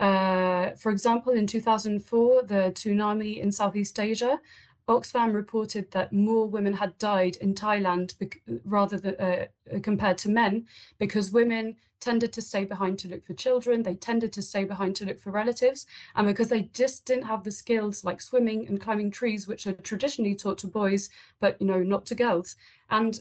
Uh, 0.00 0.70
for 0.72 0.90
example, 0.90 1.34
in 1.34 1.46
2004, 1.46 2.42
the 2.42 2.72
tsunami 2.74 3.38
in 3.38 3.52
Southeast 3.52 4.00
Asia, 4.00 4.40
Oxfam 4.88 5.32
reported 5.32 5.88
that 5.92 6.12
more 6.12 6.48
women 6.48 6.72
had 6.72 6.98
died 6.98 7.36
in 7.36 7.54
Thailand 7.54 8.16
rather 8.64 8.98
than 8.98 9.14
uh, 9.20 9.46
compared 9.82 10.18
to 10.18 10.28
men 10.28 10.66
because 10.98 11.30
women 11.30 11.76
tended 12.02 12.32
to 12.32 12.42
stay 12.42 12.64
behind 12.64 12.98
to 12.98 13.08
look 13.08 13.24
for 13.24 13.34
children, 13.34 13.82
they 13.82 13.94
tended 13.94 14.32
to 14.32 14.42
stay 14.42 14.64
behind 14.64 14.96
to 14.96 15.06
look 15.06 15.22
for 15.22 15.30
relatives, 15.30 15.86
and 16.16 16.26
because 16.26 16.48
they 16.48 16.62
just 16.74 17.04
didn't 17.06 17.24
have 17.24 17.44
the 17.44 17.50
skills 17.50 18.04
like 18.04 18.20
swimming 18.20 18.66
and 18.66 18.80
climbing 18.80 19.10
trees, 19.10 19.46
which 19.46 19.66
are 19.66 19.72
traditionally 19.72 20.34
taught 20.34 20.58
to 20.58 20.66
boys, 20.66 21.08
but 21.40 21.60
you 21.60 21.66
know, 21.66 21.82
not 21.82 22.04
to 22.06 22.14
girls. 22.14 22.56
And 22.90 23.20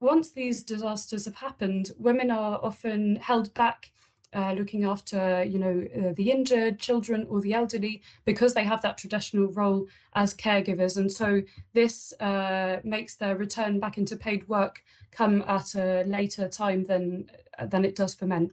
once 0.00 0.30
these 0.30 0.64
disasters 0.64 1.26
have 1.26 1.36
happened, 1.36 1.92
women 1.98 2.30
are 2.30 2.58
often 2.62 3.16
held 3.16 3.54
back 3.54 3.92
uh, 4.34 4.52
looking 4.52 4.84
after, 4.84 5.44
you 5.44 5.58
know, 5.58 5.86
uh, 5.96 6.12
the 6.16 6.30
injured, 6.30 6.78
children, 6.78 7.26
or 7.28 7.40
the 7.40 7.54
elderly, 7.54 8.02
because 8.24 8.54
they 8.54 8.64
have 8.64 8.82
that 8.82 8.98
traditional 8.98 9.48
role 9.48 9.86
as 10.14 10.34
caregivers. 10.34 10.96
And 10.96 11.10
so 11.10 11.42
this 11.74 12.12
uh, 12.20 12.80
makes 12.84 13.16
their 13.16 13.36
return 13.36 13.80
back 13.80 13.98
into 13.98 14.16
paid 14.16 14.48
work 14.48 14.82
come 15.10 15.42
at 15.46 15.74
a 15.74 16.04
later 16.04 16.48
time 16.48 16.84
than 16.84 17.30
than 17.68 17.84
it 17.84 17.94
does 17.94 18.14
for 18.14 18.26
men. 18.26 18.50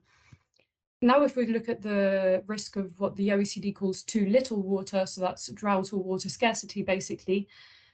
Now, 1.02 1.24
if 1.24 1.38
we 1.38 1.48
look 1.48 1.70
at 1.70 1.82
the 1.82 2.44
risk 2.48 2.76
of 2.76 2.92
what 3.00 3.16
the 3.16 3.30
OECD 3.30 3.74
calls 3.74 4.04
too 4.04 4.26
little 4.26 4.62
water, 4.62 5.06
so 5.06 5.22
that's 5.22 5.48
drought 5.52 5.94
or 5.94 6.04
water 6.04 6.28
scarcity, 6.28 6.84
basically, 6.84 7.48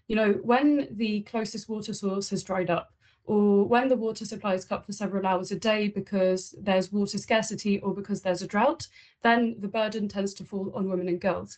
you 0.08 0.16
know, 0.16 0.34
when 0.44 0.88
the 0.92 1.22
closest 1.22 1.70
water 1.70 1.94
source 1.94 2.32
has 2.32 2.44
dried 2.44 2.72
up, 2.72 2.95
or 3.26 3.66
when 3.66 3.88
the 3.88 3.96
water 3.96 4.26
supply 4.26 4.54
is 4.54 4.66
cut 4.66 4.86
for 4.86 4.94
several 4.94 5.26
hours 5.26 5.52
a 5.52 5.56
day 5.56 5.88
because 5.88 6.54
there's 6.62 6.92
water 6.92 7.18
scarcity 7.18 7.80
or 7.80 7.94
because 7.94 8.22
there's 8.22 8.44
a 8.44 8.48
drought, 8.48 8.88
then 9.24 9.56
the 9.60 9.68
burden 9.68 10.08
tends 10.08 10.34
to 10.36 10.44
fall 10.44 10.72
on 10.76 10.90
women 10.90 11.08
and 11.08 11.20
girls. 11.20 11.58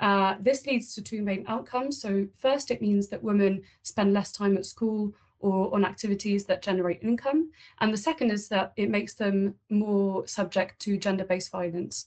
Uh, 0.00 0.36
this 0.38 0.64
leads 0.66 0.94
to 0.94 1.02
two 1.02 1.22
main 1.22 1.44
outcomes. 1.48 2.00
So 2.00 2.26
first, 2.38 2.70
it 2.70 2.80
means 2.80 3.08
that 3.08 3.22
women 3.22 3.62
spend 3.82 4.12
less 4.12 4.30
time 4.30 4.56
at 4.56 4.64
school 4.64 5.12
or 5.40 5.74
on 5.74 5.84
activities 5.84 6.44
that 6.44 6.62
generate 6.62 7.02
income. 7.02 7.50
And 7.80 7.92
the 7.92 7.98
second 7.98 8.30
is 8.30 8.48
that 8.48 8.72
it 8.76 8.90
makes 8.90 9.14
them 9.14 9.54
more 9.70 10.26
subject 10.26 10.78
to 10.80 10.96
gender-based 10.96 11.50
violence. 11.50 12.06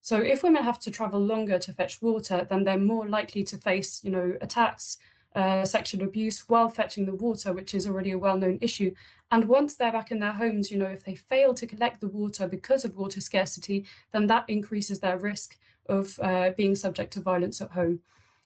So 0.00 0.16
if 0.16 0.42
women 0.42 0.64
have 0.64 0.80
to 0.80 0.90
travel 0.90 1.20
longer 1.20 1.60
to 1.60 1.72
fetch 1.72 2.02
water, 2.02 2.44
then 2.50 2.64
they're 2.64 2.78
more 2.78 3.08
likely 3.08 3.44
to 3.44 3.56
face, 3.56 4.00
you 4.02 4.10
know, 4.10 4.36
attacks, 4.40 4.98
uh, 5.34 5.64
sexual 5.64 6.02
abuse 6.02 6.48
while 6.48 6.68
fetching 6.68 7.04
the 7.06 7.14
water, 7.14 7.52
which 7.52 7.74
is 7.74 7.86
already 7.86 8.12
a 8.12 8.18
well-known 8.18 8.58
issue. 8.60 8.92
And 9.30 9.46
once 9.46 9.74
they're 9.74 9.92
back 9.92 10.10
in 10.10 10.18
their 10.18 10.32
homes, 10.32 10.70
you 10.70 10.78
know, 10.78 10.86
if 10.86 11.04
they 11.04 11.14
fail 11.14 11.54
to 11.54 11.66
collect 11.66 12.00
the 12.00 12.08
water 12.08 12.46
because 12.46 12.84
of 12.84 12.96
water 12.96 13.20
scarcity, 13.20 13.86
then 14.12 14.26
that 14.26 14.44
increases 14.48 15.00
their 15.00 15.18
risk 15.18 15.56
of 15.88 16.18
uh, 16.22 16.50
being 16.56 16.74
subject 16.74 17.12
to 17.14 17.20
violence 17.20 17.60
at 17.60 17.70
home. 17.70 18.00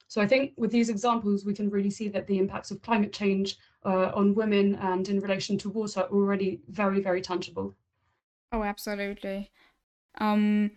So 0.09 0.21
I 0.21 0.27
think 0.27 0.53
with 0.57 0.71
these 0.71 0.89
examples, 0.89 1.45
we 1.45 1.55
can 1.55 1.69
really 1.69 1.91
see 1.91 2.09
that 2.09 2.29
the 2.29 2.39
impacts 2.39 2.71
of 2.71 2.81
climate 2.83 3.13
change 3.13 3.59
uh, 3.85 4.13
on 4.15 4.35
women 4.35 4.77
and 4.77 5.09
in 5.09 5.21
relation 5.21 5.59
to 5.59 5.69
water 5.69 6.01
are 6.01 6.09
already 6.09 6.61
very, 6.69 7.01
very 7.01 7.21
tangible. 7.21 7.75
Oh, 8.53 8.63
absolutely. 8.63 9.51
Um, 10.19 10.71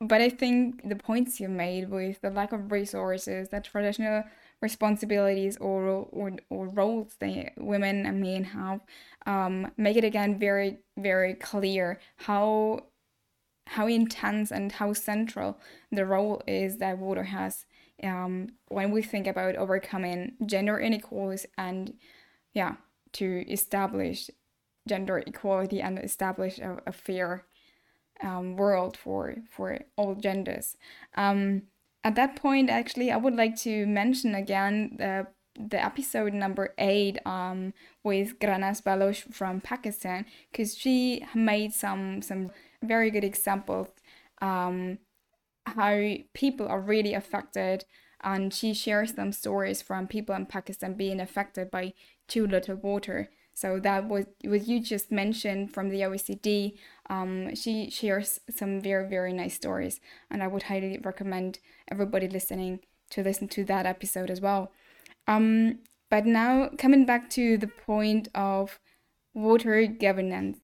but 0.00 0.20
I 0.20 0.30
think 0.30 0.88
the 0.88 0.96
points 0.96 1.38
you 1.40 1.48
made 1.48 1.90
with 1.90 2.20
the 2.22 2.30
lack 2.30 2.52
of 2.52 2.72
resources, 2.72 3.50
that 3.50 3.64
traditional 3.64 4.24
responsibilities 4.68 5.56
or 5.58 6.08
or, 6.18 6.32
or 6.50 6.64
roles 6.68 7.12
that 7.20 7.52
women 7.56 8.06
and 8.06 8.20
men 8.20 8.42
have 8.44 8.80
um, 9.26 9.70
make 9.76 9.96
it 9.96 10.04
again 10.04 10.38
very 10.38 10.78
very 10.96 11.34
clear 11.34 12.00
how 12.28 12.80
how 13.66 13.86
intense 13.86 14.50
and 14.50 14.72
how 14.72 14.92
central 14.92 15.50
the 15.92 16.06
role 16.14 16.42
is 16.46 16.78
that 16.78 16.98
water 16.98 17.24
has 17.36 17.66
um, 18.02 18.48
when 18.68 18.90
we 18.90 19.02
think 19.02 19.26
about 19.26 19.56
overcoming 19.56 20.32
gender 20.46 20.76
inequalities 20.78 21.46
and 21.56 21.92
yeah 22.54 22.74
to 23.12 23.26
establish 23.48 24.30
gender 24.88 25.18
equality 25.18 25.80
and 25.80 25.98
establish 25.98 26.58
a, 26.58 26.70
a 26.86 26.92
fair 26.92 27.44
um, 28.22 28.56
world 28.56 28.96
for 28.96 29.36
for 29.50 29.78
all 29.96 30.14
genders. 30.14 30.76
Um, 31.16 31.62
at 32.04 32.14
that 32.16 32.36
point, 32.36 32.70
actually, 32.70 33.10
I 33.10 33.16
would 33.16 33.34
like 33.34 33.56
to 33.62 33.86
mention 33.86 34.34
again 34.34 34.96
the 34.98 35.26
the 35.56 35.82
episode 35.82 36.32
number 36.34 36.74
eight 36.78 37.18
um, 37.24 37.72
with 38.02 38.40
Granas 38.40 38.82
Baloch 38.82 39.16
from 39.32 39.60
Pakistan 39.60 40.26
because 40.50 40.76
she 40.76 41.24
made 41.34 41.72
some 41.72 42.22
some 42.22 42.50
very 42.82 43.10
good 43.10 43.24
examples 43.24 43.88
um, 44.42 44.98
how 45.66 46.14
people 46.34 46.66
are 46.68 46.80
really 46.80 47.14
affected 47.14 47.84
and 48.22 48.52
she 48.52 48.74
shares 48.74 49.14
some 49.14 49.32
stories 49.32 49.80
from 49.82 50.06
people 50.06 50.34
in 50.34 50.46
Pakistan 50.46 50.94
being 50.94 51.20
affected 51.20 51.70
by 51.70 51.92
too 52.26 52.46
little 52.46 52.76
water. 52.76 53.30
So 53.54 53.78
that 53.80 54.08
was 54.08 54.26
what 54.44 54.66
you 54.66 54.80
just 54.80 55.12
mentioned 55.12 55.72
from 55.72 55.88
the 55.88 56.00
OECD. 56.00 56.76
Um, 57.08 57.54
she 57.54 57.88
shares 57.88 58.40
some 58.50 58.80
very 58.80 59.08
very 59.08 59.32
nice 59.32 59.54
stories, 59.54 60.00
and 60.30 60.42
I 60.42 60.48
would 60.48 60.64
highly 60.64 60.98
recommend 60.98 61.60
everybody 61.88 62.28
listening 62.28 62.80
to 63.10 63.22
listen 63.22 63.48
to 63.48 63.64
that 63.64 63.86
episode 63.86 64.30
as 64.30 64.40
well. 64.40 64.72
Um, 65.28 65.78
but 66.10 66.26
now 66.26 66.70
coming 66.78 67.06
back 67.06 67.30
to 67.30 67.56
the 67.56 67.68
point 67.68 68.28
of 68.34 68.78
water 69.34 69.86
governance, 69.86 70.58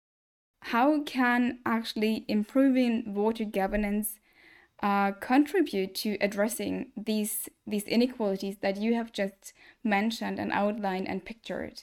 how 0.62 1.02
can 1.02 1.60
actually 1.64 2.24
improving 2.28 3.14
water 3.14 3.44
governance 3.44 4.18
uh, 4.82 5.12
contribute 5.12 5.94
to 5.94 6.16
addressing 6.20 6.90
these 6.96 7.48
these 7.66 7.84
inequalities 7.84 8.58
that 8.62 8.76
you 8.76 8.94
have 8.94 9.12
just 9.12 9.52
mentioned 9.84 10.38
and 10.38 10.52
outlined 10.52 11.08
and 11.08 11.24
pictured? 11.24 11.82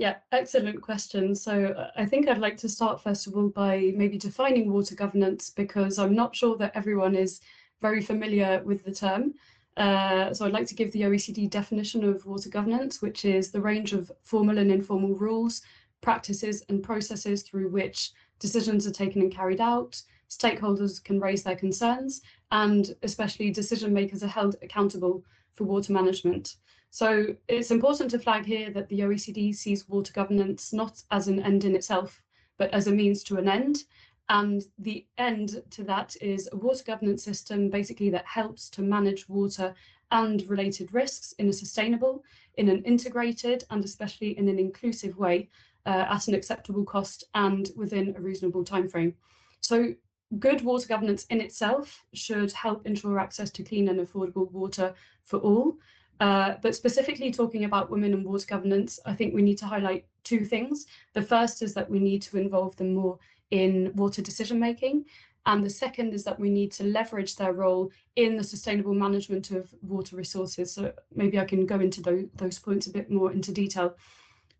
Yeah, 0.00 0.16
excellent 0.32 0.80
question. 0.80 1.34
So 1.34 1.90
I 1.94 2.06
think 2.06 2.26
I'd 2.26 2.38
like 2.38 2.56
to 2.56 2.70
start 2.70 3.02
first 3.02 3.26
of 3.26 3.36
all 3.36 3.48
by 3.48 3.92
maybe 3.94 4.16
defining 4.16 4.72
water 4.72 4.94
governance 4.94 5.50
because 5.50 5.98
I'm 5.98 6.14
not 6.14 6.34
sure 6.34 6.56
that 6.56 6.74
everyone 6.74 7.14
is 7.14 7.42
very 7.82 8.00
familiar 8.00 8.62
with 8.64 8.82
the 8.82 8.94
term. 8.94 9.34
Uh, 9.76 10.32
so 10.32 10.46
I'd 10.46 10.54
like 10.54 10.66
to 10.68 10.74
give 10.74 10.90
the 10.92 11.02
OECD 11.02 11.50
definition 11.50 12.02
of 12.02 12.24
water 12.24 12.48
governance, 12.48 13.02
which 13.02 13.26
is 13.26 13.50
the 13.50 13.60
range 13.60 13.92
of 13.92 14.10
formal 14.22 14.56
and 14.56 14.72
informal 14.72 15.16
rules, 15.16 15.60
practices 16.00 16.64
and 16.70 16.82
processes 16.82 17.42
through 17.42 17.68
which 17.68 18.12
decisions 18.38 18.86
are 18.86 18.92
taken 18.92 19.20
and 19.20 19.30
carried 19.30 19.60
out, 19.60 20.00
stakeholders 20.30 21.04
can 21.04 21.20
raise 21.20 21.42
their 21.42 21.56
concerns, 21.56 22.22
and 22.52 22.96
especially 23.02 23.50
decision 23.50 23.92
makers 23.92 24.22
are 24.22 24.28
held 24.28 24.56
accountable 24.62 25.22
for 25.56 25.64
water 25.64 25.92
management. 25.92 26.56
So 26.90 27.34
it's 27.48 27.70
important 27.70 28.10
to 28.10 28.18
flag 28.18 28.44
here 28.44 28.70
that 28.70 28.88
the 28.88 29.00
OECD 29.00 29.54
sees 29.54 29.88
water 29.88 30.12
governance 30.12 30.72
not 30.72 31.02
as 31.10 31.28
an 31.28 31.40
end 31.40 31.64
in 31.64 31.76
itself, 31.76 32.20
but 32.58 32.70
as 32.72 32.88
a 32.88 32.92
means 32.92 33.22
to 33.24 33.36
an 33.36 33.48
end. 33.48 33.84
And 34.28 34.62
the 34.78 35.06
end 35.18 35.62
to 35.70 35.84
that 35.84 36.16
is 36.20 36.48
a 36.52 36.56
water 36.56 36.84
governance 36.84 37.22
system 37.24 37.70
basically 37.70 38.10
that 38.10 38.26
helps 38.26 38.68
to 38.70 38.82
manage 38.82 39.28
water 39.28 39.74
and 40.10 40.48
related 40.48 40.92
risks 40.92 41.32
in 41.38 41.48
a 41.48 41.52
sustainable, 41.52 42.24
in 42.56 42.68
an 42.68 42.82
integrated, 42.84 43.64
and 43.70 43.84
especially 43.84 44.36
in 44.38 44.48
an 44.48 44.58
inclusive 44.58 45.16
way 45.16 45.48
uh, 45.86 46.06
at 46.10 46.28
an 46.28 46.34
acceptable 46.34 46.84
cost 46.84 47.24
and 47.34 47.70
within 47.76 48.14
a 48.16 48.20
reasonable 48.20 48.64
timeframe. 48.64 49.14
So 49.60 49.94
good 50.38 50.62
water 50.62 50.86
governance 50.86 51.24
in 51.30 51.40
itself 51.40 52.04
should 52.14 52.52
help 52.52 52.86
ensure 52.86 53.18
access 53.18 53.50
to 53.50 53.62
clean 53.62 53.88
and 53.88 54.00
affordable 54.00 54.50
water 54.50 54.94
for 55.24 55.38
all. 55.38 55.76
Uh, 56.20 56.54
but 56.60 56.74
specifically 56.74 57.32
talking 57.32 57.64
about 57.64 57.90
women 57.90 58.12
and 58.12 58.24
water 58.24 58.46
governance, 58.46 59.00
I 59.06 59.14
think 59.14 59.34
we 59.34 59.42
need 59.42 59.56
to 59.58 59.66
highlight 59.66 60.04
two 60.22 60.44
things. 60.44 60.86
The 61.14 61.22
first 61.22 61.62
is 61.62 61.72
that 61.74 61.88
we 61.88 61.98
need 61.98 62.20
to 62.22 62.36
involve 62.36 62.76
them 62.76 62.94
more 62.94 63.18
in 63.50 63.90
water 63.94 64.20
decision 64.20 64.60
making. 64.60 65.06
And 65.46 65.64
the 65.64 65.70
second 65.70 66.12
is 66.12 66.22
that 66.24 66.38
we 66.38 66.50
need 66.50 66.70
to 66.72 66.84
leverage 66.84 67.36
their 67.36 67.54
role 67.54 67.90
in 68.16 68.36
the 68.36 68.44
sustainable 68.44 68.92
management 68.92 69.50
of 69.50 69.72
water 69.80 70.14
resources. 70.14 70.74
So 70.74 70.92
maybe 71.14 71.38
I 71.38 71.46
can 71.46 71.64
go 71.64 71.80
into 71.80 72.02
those, 72.02 72.26
those 72.34 72.58
points 72.58 72.86
a 72.86 72.92
bit 72.92 73.10
more 73.10 73.32
into 73.32 73.50
detail. 73.50 73.96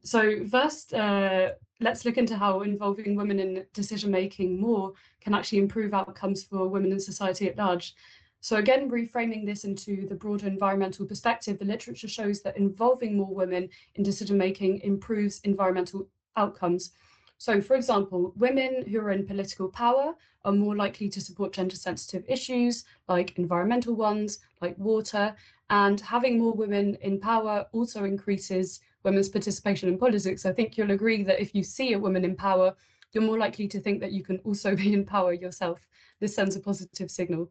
So 0.03 0.47
first, 0.47 0.95
uh, 0.95 1.51
let's 1.81 2.07
look 2.07 2.17
into 2.17 2.37
how 2.37 2.63
involving 2.63 3.15
women 3.15 3.39
in 3.39 3.67
decision 3.75 4.11
making 4.11 4.59
more 4.59 4.95
can 5.21 5.35
actually 5.35 5.59
improve 5.59 5.93
outcomes 5.93 6.43
for 6.43 6.67
women 6.67 6.93
in 6.93 7.01
society 7.01 7.49
at 7.49 7.59
large. 7.59 7.95
So 8.41 8.57
again, 8.57 8.91
reframing 8.91 9.45
this 9.45 9.65
into 9.65 10.07
the 10.07 10.15
broader 10.15 10.47
environmental 10.47 11.07
perspective, 11.07 11.59
the 11.59 11.65
literature 11.65 12.09
shows 12.09 12.41
that 12.43 12.57
involving 12.57 13.17
more 13.17 13.35
women 13.35 13.69
in 13.97 14.03
decision 14.03 14.39
making 14.39 14.81
improves 14.81 15.41
environmental 15.41 16.09
outcomes. 16.37 16.93
So 17.37 17.61
for 17.61 17.75
example, 17.77 18.33
women 18.37 18.85
who 18.87 18.99
are 19.01 19.11
in 19.11 19.27
political 19.27 19.69
power 19.69 20.15
are 20.45 20.53
more 20.53 20.77
likely 20.77 21.09
to 21.11 21.21
support 21.21 21.53
gender 21.53 21.77
sensitive 21.77 22.25
issues 22.29 22.85
like 23.09 23.39
environmental 23.39 23.95
ones, 23.95 24.39
like 24.61 24.77
water, 24.79 25.35
and 25.69 26.01
having 26.01 26.39
more 26.39 26.53
women 26.53 26.97
in 27.03 27.21
power 27.21 27.67
also 27.73 28.05
increases 28.05 28.81
women's 29.05 29.29
participation 29.29 29.89
in 29.89 29.99
politics. 29.99 30.45
I 30.45 30.53
think 30.53 30.77
you'll 30.77 30.91
agree 30.91 31.23
that 31.25 31.41
if 31.41 31.55
you 31.55 31.63
see 31.63 31.93
a 31.93 31.99
woman 31.99 32.25
in 32.25 32.37
power, 32.37 32.75
you're 33.13 33.25
more 33.25 33.39
likely 33.39 33.69
to 33.69 33.81
think 33.81 34.01
that 34.01 34.13
you 34.13 34.23
can 34.23 34.39
also 34.45 34.75
be 34.83 34.93
in 34.93 35.05
power 35.05 35.33
yourself. 35.33 35.81
This 36.21 36.35
sends 36.35 36.57
a 36.57 36.61
positive 36.61 37.11
signal. 37.11 37.51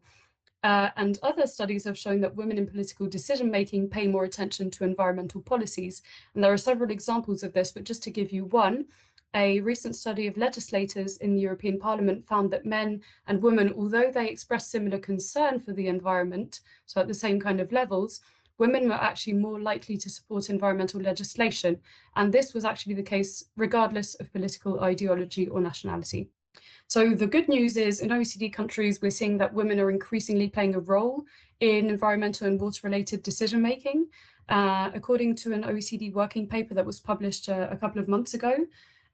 Uh, 0.62 0.90
and 0.96 1.18
other 1.22 1.46
studies 1.46 1.84
have 1.84 1.96
shown 1.96 2.20
that 2.20 2.36
women 2.36 2.58
in 2.58 2.66
political 2.66 3.06
decision 3.06 3.50
making 3.50 3.88
pay 3.88 4.06
more 4.06 4.24
attention 4.24 4.70
to 4.70 4.84
environmental 4.84 5.40
policies. 5.40 6.02
And 6.34 6.44
there 6.44 6.52
are 6.52 6.58
several 6.58 6.90
examples 6.90 7.42
of 7.42 7.52
this, 7.52 7.72
but 7.72 7.84
just 7.84 8.02
to 8.02 8.10
give 8.10 8.30
you 8.30 8.44
one, 8.46 8.84
a 9.34 9.60
recent 9.60 9.94
study 9.96 10.26
of 10.26 10.36
legislators 10.36 11.16
in 11.18 11.34
the 11.34 11.40
European 11.40 11.78
Parliament 11.78 12.26
found 12.26 12.50
that 12.50 12.66
men 12.66 13.00
and 13.26 13.40
women, 13.40 13.72
although 13.74 14.10
they 14.10 14.28
express 14.28 14.66
similar 14.66 14.98
concern 14.98 15.60
for 15.60 15.72
the 15.72 15.86
environment, 15.86 16.60
so 16.86 17.00
at 17.00 17.08
the 17.08 17.14
same 17.14 17.40
kind 17.40 17.60
of 17.60 17.72
levels, 17.72 18.20
women 18.58 18.88
were 18.88 18.94
actually 18.94 19.34
more 19.34 19.60
likely 19.60 19.96
to 19.96 20.10
support 20.10 20.50
environmental 20.50 21.00
legislation. 21.00 21.80
And 22.16 22.32
this 22.32 22.52
was 22.52 22.64
actually 22.64 22.94
the 22.94 23.02
case 23.02 23.44
regardless 23.56 24.14
of 24.16 24.32
political 24.32 24.80
ideology 24.80 25.48
or 25.48 25.60
nationality. 25.60 26.28
So 26.90 27.10
the 27.10 27.28
good 27.28 27.48
news 27.48 27.76
is 27.76 28.00
in 28.00 28.08
OECD 28.08 28.52
countries, 28.52 29.00
we're 29.00 29.12
seeing 29.12 29.38
that 29.38 29.54
women 29.54 29.78
are 29.78 29.92
increasingly 29.92 30.48
playing 30.48 30.74
a 30.74 30.80
role 30.80 31.24
in 31.60 31.88
environmental 31.88 32.48
and 32.48 32.60
water 32.60 32.80
related 32.82 33.22
decision 33.22 33.62
making. 33.62 34.08
Uh, 34.48 34.90
according 34.92 35.36
to 35.36 35.52
an 35.52 35.62
OECD 35.62 36.12
working 36.12 36.48
paper 36.48 36.74
that 36.74 36.84
was 36.84 36.98
published 36.98 37.48
uh, 37.48 37.68
a 37.70 37.76
couple 37.76 38.00
of 38.00 38.08
months 38.08 38.34
ago, 38.34 38.66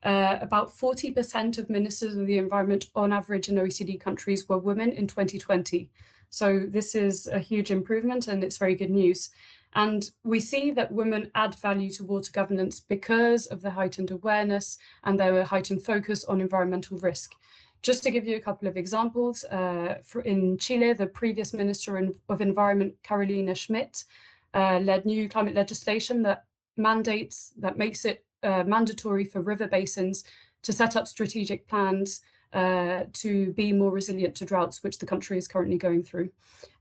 uh, 0.04 0.38
about 0.40 0.74
40% 0.74 1.58
of 1.58 1.68
ministers 1.68 2.16
of 2.16 2.26
the 2.26 2.38
environment 2.38 2.88
on 2.94 3.12
average 3.12 3.50
in 3.50 3.56
OECD 3.56 4.00
countries 4.00 4.48
were 4.48 4.56
women 4.56 4.92
in 4.92 5.06
2020. 5.06 5.90
So 6.30 6.60
this 6.66 6.94
is 6.94 7.26
a 7.26 7.38
huge 7.38 7.70
improvement 7.70 8.28
and 8.28 8.42
it's 8.42 8.56
very 8.56 8.74
good 8.74 8.90
news. 8.90 9.28
And 9.74 10.10
we 10.24 10.40
see 10.40 10.70
that 10.70 10.90
women 10.90 11.30
add 11.34 11.54
value 11.56 11.90
to 11.90 12.04
water 12.04 12.32
governance 12.32 12.80
because 12.80 13.44
of 13.48 13.60
the 13.60 13.70
heightened 13.70 14.12
awareness 14.12 14.78
and 15.04 15.20
their 15.20 15.44
heightened 15.44 15.84
focus 15.84 16.24
on 16.24 16.40
environmental 16.40 16.96
risk. 17.00 17.34
Just 17.86 18.02
to 18.02 18.10
give 18.10 18.26
you 18.26 18.34
a 18.34 18.40
couple 18.40 18.66
of 18.66 18.76
examples, 18.76 19.44
uh, 19.44 19.98
in 20.24 20.58
Chile, 20.58 20.92
the 20.92 21.06
previous 21.06 21.52
Minister 21.52 22.10
of 22.28 22.40
Environment, 22.40 22.92
Carolina 23.04 23.54
Schmidt, 23.54 24.02
uh, 24.54 24.80
led 24.80 25.06
new 25.06 25.28
climate 25.28 25.54
legislation 25.54 26.20
that 26.24 26.46
mandates, 26.76 27.52
that 27.58 27.78
makes 27.78 28.04
it 28.04 28.24
uh, 28.42 28.64
mandatory 28.64 29.24
for 29.24 29.40
river 29.40 29.68
basins 29.68 30.24
to 30.64 30.72
set 30.72 30.96
up 30.96 31.06
strategic 31.06 31.68
plans 31.68 32.22
uh, 32.54 33.04
to 33.12 33.52
be 33.52 33.72
more 33.72 33.92
resilient 33.92 34.34
to 34.34 34.44
droughts, 34.44 34.82
which 34.82 34.98
the 34.98 35.06
country 35.06 35.38
is 35.38 35.46
currently 35.46 35.78
going 35.78 36.02
through. 36.02 36.28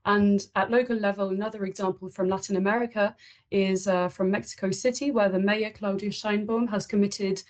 And 0.06 0.44
at 0.56 0.72
local 0.72 0.96
level, 0.96 1.28
another 1.28 1.66
example 1.66 2.08
from 2.08 2.28
Latin 2.28 2.56
America 2.56 3.14
is 3.52 3.86
uh, 3.86 4.08
from 4.08 4.32
Mexico 4.32 4.72
City, 4.72 5.12
where 5.12 5.28
the 5.28 5.38
mayor, 5.38 5.70
Claudia 5.70 6.10
Sheinbaum, 6.10 6.68
has 6.68 6.84
committed 6.84 7.44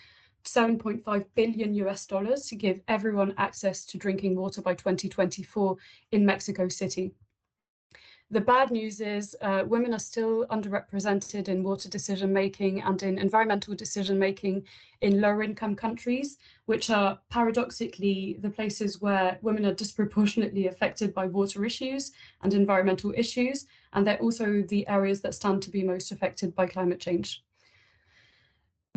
7.5 0.47 1.25
billion 1.35 1.75
US 1.75 2.07
dollars 2.07 2.47
to 2.47 2.57
give 2.57 2.81
everyone 2.89 3.35
access 3.37 3.85
to 3.87 3.99
drinking 3.99 4.37
water 4.37 4.63
by 4.63 4.75
2024 4.75 5.77
in 6.13 6.25
Mexico 6.25 6.69
City. 6.69 7.13
The 8.29 8.41
bad 8.41 8.73
news 8.73 9.01
is 9.01 9.37
uh, 9.41 9.63
women 9.69 9.95
are 9.95 10.01
still 10.01 10.47
underrepresented 10.47 11.47
in 11.47 11.63
water 11.63 11.89
decision 11.89 12.33
making 12.33 12.83
and 12.83 13.01
in 13.05 13.19
environmental 13.19 13.77
decision 13.77 14.19
making 14.19 14.65
in 15.01 15.21
lower 15.21 15.45
income 15.45 15.77
countries, 15.77 16.39
which 16.65 16.91
are 16.91 17.21
paradoxically 17.31 18.37
the 18.41 18.51
places 18.51 19.01
where 19.01 19.39
women 19.43 19.65
are 19.65 19.75
disproportionately 19.75 20.67
affected 20.67 21.15
by 21.15 21.27
water 21.27 21.65
issues 21.65 22.11
and 22.43 22.53
environmental 22.53 23.15
issues. 23.17 23.67
And 23.93 24.05
they're 24.05 24.19
also 24.21 24.61
the 24.63 24.89
areas 24.89 25.21
that 25.21 25.37
stand 25.37 25.63
to 25.63 25.71
be 25.71 25.85
most 25.85 26.11
affected 26.11 26.53
by 26.57 26.67
climate 26.67 26.99
change. 26.99 27.46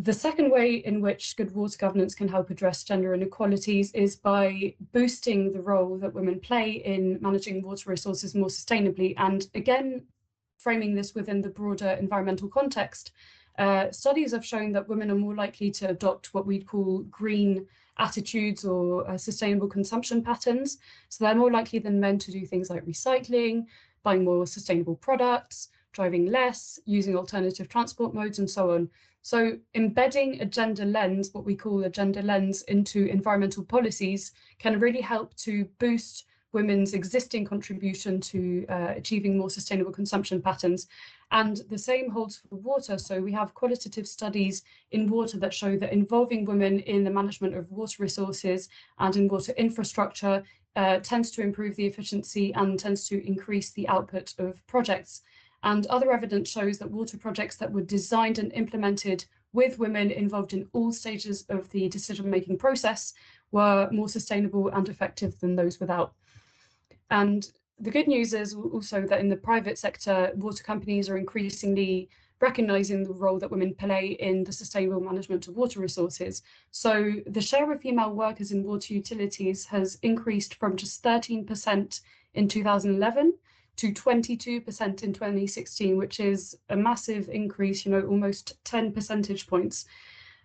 The 0.03 0.13
second 0.13 0.49
way 0.49 0.75
in 0.75 1.01
which 1.01 1.35
good 1.35 1.53
water 1.53 1.77
governance 1.77 2.15
can 2.15 2.29
help 2.29 2.49
address 2.49 2.85
gender 2.85 3.13
inequalities 3.13 3.91
is 3.91 4.15
by 4.15 4.73
boosting 4.93 5.51
the 5.51 5.61
role 5.61 5.97
that 5.97 6.13
women 6.13 6.39
play 6.39 6.71
in 6.85 7.17
managing 7.19 7.61
water 7.61 7.89
resources 7.89 8.33
more 8.33 8.47
sustainably. 8.47 9.13
And 9.17 9.45
again, 9.55 10.05
framing 10.57 10.95
this 10.95 11.15
within 11.15 11.41
the 11.41 11.49
broader 11.49 11.97
environmental 11.99 12.47
context, 12.47 13.11
uh, 13.57 13.91
studies 13.91 14.31
have 14.31 14.45
shown 14.45 14.71
that 14.71 14.87
women 14.87 15.11
are 15.11 15.15
more 15.15 15.35
likely 15.35 15.69
to 15.71 15.89
adopt 15.89 16.33
what 16.33 16.47
we'd 16.47 16.65
call 16.65 16.99
green 17.11 17.67
attitudes 17.97 18.63
or 18.63 19.05
uh, 19.09 19.17
sustainable 19.17 19.67
consumption 19.67 20.23
patterns. 20.23 20.77
So 21.09 21.25
they're 21.25 21.35
more 21.35 21.51
likely 21.51 21.79
than 21.79 21.99
men 21.99 22.17
to 22.19 22.31
do 22.31 22.45
things 22.45 22.69
like 22.69 22.85
recycling, 22.85 23.65
buying 24.03 24.23
more 24.23 24.47
sustainable 24.47 24.95
products, 24.95 25.71
driving 25.91 26.27
less, 26.27 26.79
using 26.85 27.17
alternative 27.17 27.67
transport 27.67 28.13
modes, 28.13 28.39
and 28.39 28.49
so 28.49 28.71
on. 28.71 28.89
So 29.29 29.59
embedding 29.75 30.41
a 30.41 30.45
gender 30.45 30.85
lens, 30.85 31.35
what 31.35 31.45
we 31.45 31.55
call 31.55 31.83
a 31.83 31.89
gender 31.89 32.23
lens, 32.23 32.63
into 32.63 33.05
environmental 33.05 33.63
policies 33.63 34.31
can 34.57 34.79
really 34.79 35.01
help 35.01 35.35
to 35.45 35.65
boost 35.77 36.25
women's 36.51 36.95
existing 36.95 37.45
contribution 37.45 38.19
to 38.21 38.65
uh, 38.69 38.93
achieving 38.95 39.37
more 39.37 39.51
sustainable 39.51 39.91
consumption 39.91 40.41
patterns. 40.41 40.87
And 41.29 41.57
the 41.69 41.77
same 41.77 42.09
holds 42.09 42.37
for 42.37 42.55
water. 42.55 42.97
So 42.97 43.21
we 43.21 43.31
have 43.33 43.53
qualitative 43.53 44.07
studies 44.07 44.63
in 44.93 45.07
water 45.07 45.37
that 45.37 45.53
show 45.53 45.77
that 45.77 45.93
involving 45.93 46.43
women 46.43 46.79
in 46.79 47.03
the 47.03 47.11
management 47.11 47.53
of 47.53 47.69
water 47.69 48.01
resources 48.01 48.67
and 48.97 49.15
in 49.15 49.27
water 49.27 49.51
infrastructure 49.57 50.41
uh, 50.75 51.01
tends 51.01 51.29
to 51.31 51.43
improve 51.43 51.75
the 51.75 51.85
efficiency 51.85 52.51
and 52.55 52.79
tends 52.79 53.07
to 53.09 53.23
increase 53.27 53.69
the 53.73 53.87
output 53.89 54.33
of 54.39 54.65
projects. 54.65 55.21
And 55.63 55.85
other 55.87 56.11
evidence 56.11 56.49
shows 56.49 56.77
that 56.77 56.89
water 56.89 57.17
projects 57.17 57.57
that 57.57 57.71
were 57.71 57.81
designed 57.81 58.39
and 58.39 58.53
implemented 58.53 59.25
with 59.51 59.79
women 59.79 60.11
involved 60.11 60.53
in 60.53 60.67
all 60.73 60.91
stages 60.91 61.45
of 61.49 61.69
the 61.71 61.89
decision-making 61.89 62.57
process 62.57 63.13
were 63.51 63.89
more 63.91 64.07
sustainable 64.07 64.69
and 64.69 64.87
effective 64.87 65.39
than 65.39 65.55
those 65.55 65.79
without. 65.79 66.13
And 67.09 67.49
the 67.79 67.91
good 67.91 68.07
news 68.07 68.33
is 68.33 68.53
also 68.55 69.05
that 69.07 69.19
in 69.19 69.29
the 69.29 69.35
private 69.35 69.77
sector, 69.77 70.31
water 70.35 70.63
companies 70.63 71.09
are 71.09 71.17
increasingly 71.17 72.09
recognizing 72.41 73.03
the 73.03 73.13
role 73.13 73.39
that 73.39 73.51
women 73.51 73.73
play 73.73 74.17
in 74.19 74.43
the 74.43 74.53
sustainable 74.53 75.01
management 75.01 75.47
of 75.47 75.57
water 75.57 75.79
resources. 75.79 76.41
So 76.71 77.13
the 77.27 77.41
share 77.41 77.69
of 77.71 77.81
female 77.81 78.13
workers 78.13 78.51
in 78.51 78.63
water 78.63 78.93
utilities 78.93 79.65
has 79.65 79.97
increased 80.03 80.55
from 80.55 80.77
just 80.77 81.03
13% 81.03 82.01
in 82.35 82.47
2011 82.47 83.33
to 83.79 83.93
22% 83.93 85.03
in 85.03 85.13
2016, 85.13 85.95
which 85.95 86.19
is 86.19 86.57
a 86.67 86.75
massive 86.75 87.29
increase, 87.29 87.85
you 87.85 87.91
know, 87.93 88.01
almost 88.01 88.61
10 88.65 88.91
percentage 88.91 89.47
points. 89.47 89.85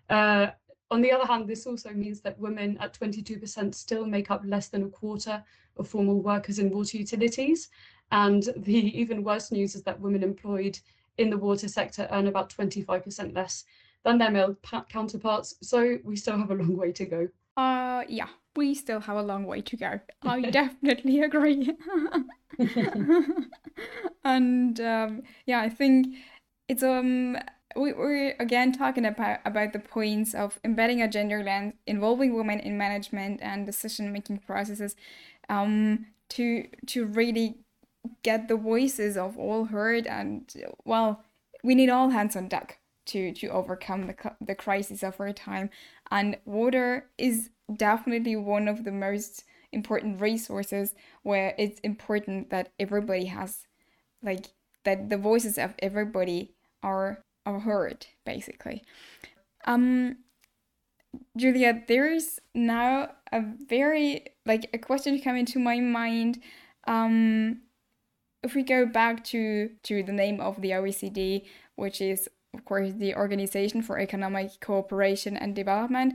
Uh, 0.08 0.48
on 0.92 1.02
the 1.02 1.10
other 1.10 1.26
hand, 1.26 1.48
this 1.48 1.66
also 1.66 1.90
means 1.90 2.20
that 2.20 2.38
women 2.38 2.78
at 2.78 2.94
22% 2.94 3.74
still 3.74 4.06
make 4.06 4.30
up 4.30 4.42
less 4.44 4.68
than 4.68 4.84
a 4.84 4.88
quarter 4.88 5.42
of 5.76 5.88
formal 5.88 6.20
workers 6.20 6.60
in 6.60 6.70
water 6.70 6.96
utilities. 6.96 7.70
And 8.12 8.48
the 8.56 8.76
even 9.00 9.24
worse 9.24 9.50
news 9.50 9.74
is 9.74 9.82
that 9.82 10.00
women 10.00 10.22
employed 10.22 10.78
in 11.18 11.28
the 11.28 11.38
water 11.38 11.66
sector 11.66 12.06
earn 12.12 12.28
about 12.28 12.50
25% 12.50 13.34
less 13.34 13.64
than 14.04 14.18
their 14.18 14.30
male 14.30 14.56
counterparts. 14.88 15.56
So 15.60 15.98
we 16.04 16.14
still 16.14 16.38
have 16.38 16.52
a 16.52 16.54
long 16.54 16.76
way 16.76 16.92
to 16.92 17.04
go. 17.04 17.28
Uh, 17.56 18.04
yeah, 18.08 18.28
we 18.54 18.74
still 18.74 19.00
have 19.00 19.16
a 19.16 19.22
long 19.22 19.44
way 19.44 19.60
to 19.62 19.76
go. 19.76 20.00
I 20.22 20.40
definitely 20.50 21.22
agree. 21.22 21.72
and 24.24 24.80
um, 24.80 25.22
yeah, 25.46 25.60
I 25.60 25.68
think 25.68 26.16
it's 26.68 26.82
um 26.82 27.36
we, 27.76 27.92
we're 27.92 28.34
again 28.38 28.72
talking 28.72 29.04
about 29.04 29.40
about 29.44 29.72
the 29.72 29.78
points 29.78 30.34
of 30.34 30.58
embedding 30.64 31.02
a 31.02 31.08
gender 31.08 31.42
lens, 31.42 31.74
involving 31.86 32.34
women 32.34 32.60
in 32.60 32.78
management 32.78 33.40
and 33.42 33.66
decision 33.66 34.12
making 34.12 34.38
processes, 34.38 34.96
um, 35.48 36.06
to 36.30 36.66
to 36.86 37.06
really 37.06 37.58
get 38.22 38.48
the 38.48 38.56
voices 38.56 39.16
of 39.16 39.38
all 39.38 39.66
heard 39.66 40.06
and 40.06 40.52
well, 40.84 41.22
we 41.62 41.74
need 41.74 41.88
all 41.88 42.10
hands 42.10 42.36
on 42.36 42.48
deck 42.48 42.78
to 43.06 43.32
to 43.32 43.48
overcome 43.48 44.06
the 44.06 44.14
the 44.40 44.54
crisis 44.54 45.02
of 45.02 45.20
our 45.20 45.32
time, 45.32 45.70
and 46.10 46.36
water 46.44 47.10
is 47.18 47.50
definitely 47.74 48.36
one 48.36 48.68
of 48.68 48.84
the 48.84 48.92
most 48.92 49.44
important 49.74 50.20
resources 50.20 50.94
where 51.22 51.54
it's 51.58 51.80
important 51.80 52.50
that 52.50 52.70
everybody 52.78 53.26
has 53.26 53.66
like 54.22 54.46
that 54.84 55.10
the 55.10 55.18
voices 55.18 55.58
of 55.58 55.74
everybody 55.80 56.54
are 56.82 57.24
are 57.44 57.60
heard 57.60 58.06
basically. 58.24 58.82
Um 59.66 60.16
julia 61.36 61.82
there's 61.86 62.40
now 62.54 63.10
a 63.32 63.42
very 63.68 64.26
like 64.46 64.70
a 64.72 64.78
question 64.78 65.20
coming 65.20 65.46
to 65.46 65.58
my 65.58 65.80
mind. 65.80 66.40
Um 66.86 67.60
if 68.42 68.54
we 68.54 68.62
go 68.62 68.86
back 68.86 69.24
to 69.24 69.70
to 69.82 70.02
the 70.02 70.12
name 70.12 70.40
of 70.40 70.60
the 70.60 70.70
oecd 70.70 71.44
which 71.76 72.00
is 72.00 72.28
of 72.52 72.64
course 72.64 72.92
the 72.94 73.14
organization 73.14 73.82
for 73.82 73.98
economic 73.98 74.60
cooperation 74.60 75.36
and 75.36 75.54
development 75.56 76.14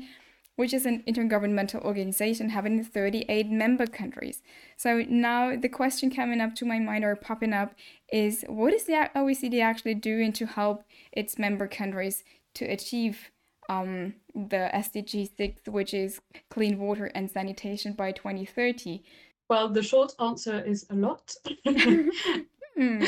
which 0.59 0.73
is 0.73 0.85
an 0.85 1.01
intergovernmental 1.07 1.81
organization 1.85 2.49
having 2.49 2.83
38 2.83 3.49
member 3.49 3.87
countries. 3.87 4.41
So 4.75 5.05
now 5.07 5.55
the 5.55 5.69
question 5.69 6.13
coming 6.13 6.41
up 6.41 6.53
to 6.55 6.65
my 6.65 6.79
mind 6.79 7.05
or 7.05 7.15
popping 7.15 7.53
up 7.53 7.75
is 8.11 8.43
what 8.49 8.73
is 8.73 8.83
the 8.83 9.09
OECD 9.15 9.63
actually 9.63 9.93
doing 9.93 10.33
to 10.33 10.45
help 10.45 10.83
its 11.13 11.39
member 11.39 11.65
countries 11.65 12.25
to 12.55 12.65
achieve 12.65 13.31
um, 13.69 14.15
the 14.35 14.69
SDG 14.73 15.29
6, 15.37 15.61
which 15.69 15.93
is 15.93 16.19
clean 16.49 16.77
water 16.77 17.05
and 17.05 17.31
sanitation 17.31 17.93
by 17.93 18.11
2030? 18.11 19.01
Well, 19.49 19.69
the 19.69 19.81
short 19.81 20.11
answer 20.19 20.59
is 20.59 20.85
a 20.89 20.93
lot. 20.93 21.35
mm, 21.67 23.07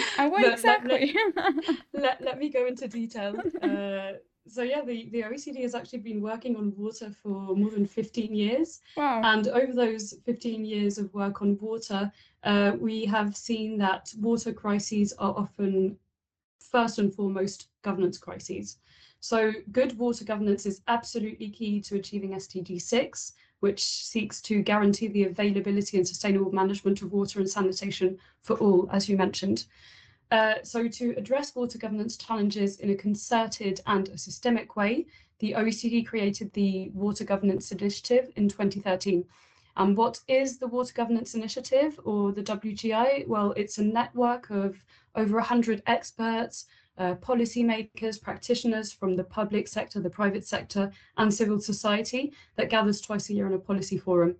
exactly? 0.53 1.13
Let, 1.35 1.55
let, 1.93 2.21
let, 2.21 2.39
me 2.39 2.49
go 2.49 2.65
into 2.65 2.87
detail. 2.87 3.35
Uh, 3.61 4.13
so 4.47 4.63
yeah, 4.63 4.81
the, 4.83 5.09
the 5.11 5.21
OECD 5.21 5.61
has 5.61 5.75
actually 5.75 5.99
been 5.99 6.21
working 6.21 6.55
on 6.55 6.73
water 6.75 7.11
for 7.21 7.55
more 7.55 7.69
than 7.69 7.85
15 7.85 8.33
years. 8.33 8.81
Wow. 8.97 9.21
And 9.23 9.47
over 9.47 9.73
those 9.73 10.15
15 10.25 10.65
years 10.65 10.97
of 10.97 11.13
work 11.13 11.41
on 11.41 11.57
water, 11.59 12.11
uh, 12.43 12.73
we 12.79 13.05
have 13.05 13.35
seen 13.35 13.77
that 13.77 14.11
water 14.19 14.51
crises 14.51 15.13
are 15.19 15.33
often 15.37 15.97
first 16.59 16.99
and 16.99 17.13
foremost 17.13 17.67
governance 17.83 18.17
crises. 18.17 18.77
So 19.19 19.51
good 19.71 19.97
water 19.99 20.25
governance 20.25 20.65
is 20.65 20.81
absolutely 20.87 21.49
key 21.49 21.79
to 21.81 21.95
achieving 21.95 22.31
SDG 22.31 22.81
6, 22.81 23.33
which 23.59 23.83
seeks 23.83 24.41
to 24.41 24.63
guarantee 24.63 25.07
the 25.07 25.25
availability 25.25 25.97
and 25.97 26.07
sustainable 26.07 26.51
management 26.51 27.03
of 27.03 27.11
water 27.11 27.39
and 27.39 27.49
sanitation 27.49 28.17
for 28.41 28.57
all, 28.57 28.89
as 28.91 29.07
you 29.07 29.17
mentioned. 29.17 29.65
Uh, 30.31 30.55
so 30.63 30.87
to 30.87 31.13
address 31.17 31.53
water 31.55 31.77
governance 31.77 32.15
challenges 32.15 32.79
in 32.79 32.89
a 32.89 32.95
concerted 32.95 33.81
and 33.85 34.07
a 34.09 34.17
systemic 34.17 34.77
way, 34.77 35.05
the 35.39 35.51
OECD 35.51 36.07
created 36.07 36.53
the 36.53 36.89
Water 36.93 37.25
Governance 37.25 37.71
Initiative 37.73 38.31
in 38.37 38.47
2013. 38.47 39.25
And 39.75 39.97
what 39.97 40.19
is 40.29 40.57
the 40.57 40.67
Water 40.67 40.93
Governance 40.93 41.35
Initiative 41.35 41.99
or 42.05 42.31
the 42.31 42.43
WGI? 42.43 43.27
Well, 43.27 43.51
it's 43.57 43.77
a 43.77 43.83
network 43.83 44.49
of 44.49 44.77
over 45.15 45.35
100 45.37 45.83
experts, 45.87 46.65
uh, 46.97 47.15
policymakers, 47.15 48.21
practitioners 48.21 48.91
from 48.93 49.15
the 49.15 49.23
public 49.23 49.67
sector, 49.67 49.99
the 49.99 50.09
private 50.09 50.45
sector, 50.45 50.91
and 51.17 51.33
civil 51.33 51.59
society 51.59 52.31
that 52.55 52.69
gathers 52.69 53.01
twice 53.01 53.29
a 53.29 53.33
year 53.33 53.47
in 53.47 53.53
a 53.53 53.59
policy 53.59 53.97
forum. 53.97 54.35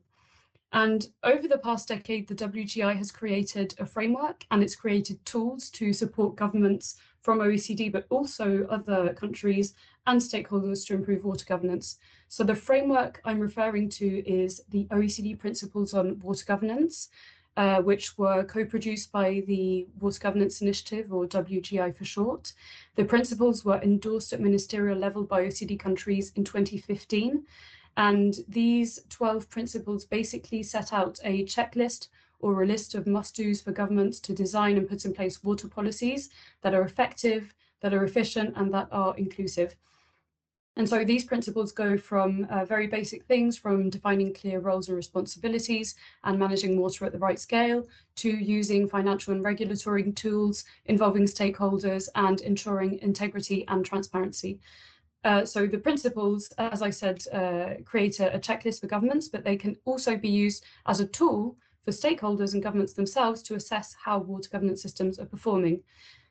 And 0.73 1.07
over 1.23 1.47
the 1.47 1.57
past 1.57 1.89
decade, 1.89 2.27
the 2.27 2.35
WGI 2.35 2.95
has 2.95 3.11
created 3.11 3.75
a 3.79 3.85
framework 3.85 4.45
and 4.51 4.63
it's 4.63 4.75
created 4.75 5.23
tools 5.25 5.69
to 5.71 5.91
support 5.91 6.37
governments 6.37 6.95
from 7.21 7.39
OECD, 7.39 7.91
but 7.91 8.05
also 8.09 8.65
other 8.69 9.13
countries 9.13 9.75
and 10.07 10.19
stakeholders 10.19 10.85
to 10.87 10.95
improve 10.95 11.25
water 11.25 11.45
governance. 11.45 11.99
So 12.29 12.43
the 12.43 12.55
framework 12.55 13.21
I'm 13.25 13.39
referring 13.39 13.89
to 13.89 14.27
is 14.27 14.61
the 14.69 14.85
OECD 14.85 15.37
Principles 15.37 15.93
on 15.93 16.19
Water 16.19 16.45
Governance, 16.45 17.09
uh, 17.57 17.81
which 17.81 18.17
were 18.17 18.45
co-produced 18.45 19.11
by 19.11 19.43
the 19.47 19.85
Water 19.99 20.19
Governance 20.19 20.61
Initiative, 20.61 21.11
or 21.11 21.25
WGI 21.25 21.95
for 21.95 22.05
short. 22.05 22.53
The 22.95 23.03
principles 23.03 23.65
were 23.65 23.81
endorsed 23.81 24.31
at 24.31 24.39
ministerial 24.39 24.97
level 24.97 25.25
by 25.25 25.43
OECD 25.43 25.77
countries 25.77 26.31
in 26.37 26.45
2015, 26.45 27.43
and 27.97 28.35
these 28.47 28.99
12 29.09 29.49
principles 29.49 30.05
basically 30.05 30.63
set 30.63 30.93
out 30.93 31.19
a 31.23 31.43
checklist 31.45 32.07
or 32.39 32.63
a 32.63 32.65
list 32.65 32.95
of 32.95 33.07
must-dos 33.07 33.61
for 33.61 33.71
governments 33.71 34.19
to 34.19 34.33
design 34.33 34.77
and 34.77 34.89
put 34.89 35.05
in 35.05 35.13
place 35.13 35.43
water 35.43 35.67
policies 35.67 36.29
that 36.61 36.73
are 36.73 36.83
effective, 36.83 37.53
that 37.81 37.93
are 37.93 38.03
efficient, 38.03 38.53
and 38.55 38.73
that 38.73 38.87
are 38.91 39.15
inclusive. 39.17 39.75
And 40.77 40.87
so 40.87 41.03
these 41.03 41.25
principles 41.25 41.73
go 41.73 41.97
from 41.97 42.47
uh, 42.49 42.63
very 42.63 42.87
basic 42.87 43.25
things, 43.25 43.57
from 43.57 43.89
defining 43.89 44.33
clear 44.33 44.59
roles 44.59 44.87
and 44.87 44.95
responsibilities 44.95 45.95
and 46.23 46.39
managing 46.39 46.79
water 46.79 47.05
at 47.05 47.11
the 47.11 47.19
right 47.19 47.37
scale, 47.37 47.85
to 48.15 48.29
using 48.29 48.87
financial 48.87 49.33
and 49.33 49.43
regulatory 49.43 50.11
tools 50.13 50.63
involving 50.85 51.25
stakeholders 51.25 52.07
and 52.15 52.39
ensuring 52.41 52.99
integrity 52.99 53.65
and 53.67 53.85
transparency. 53.85 54.59
Uh, 55.23 55.45
so 55.45 55.67
the 55.67 55.77
principles, 55.77 56.51
as 56.57 56.81
I 56.81 56.89
said, 56.89 57.23
uh, 57.31 57.81
create 57.85 58.19
a, 58.19 58.35
a 58.35 58.39
checklist 58.39 58.81
for 58.81 58.87
governments, 58.87 59.27
but 59.27 59.43
they 59.43 59.55
can 59.55 59.75
also 59.85 60.17
be 60.17 60.29
used 60.29 60.65
as 60.87 60.99
a 60.99 61.05
tool 61.05 61.55
for 61.85 61.91
stakeholders 61.91 62.53
and 62.53 62.63
governments 62.63 62.93
themselves 62.93 63.41
to 63.43 63.55
assess 63.55 63.95
how 64.03 64.19
water 64.19 64.49
governance 64.49 64.81
systems 64.81 65.19
are 65.19 65.25
performing. 65.25 65.81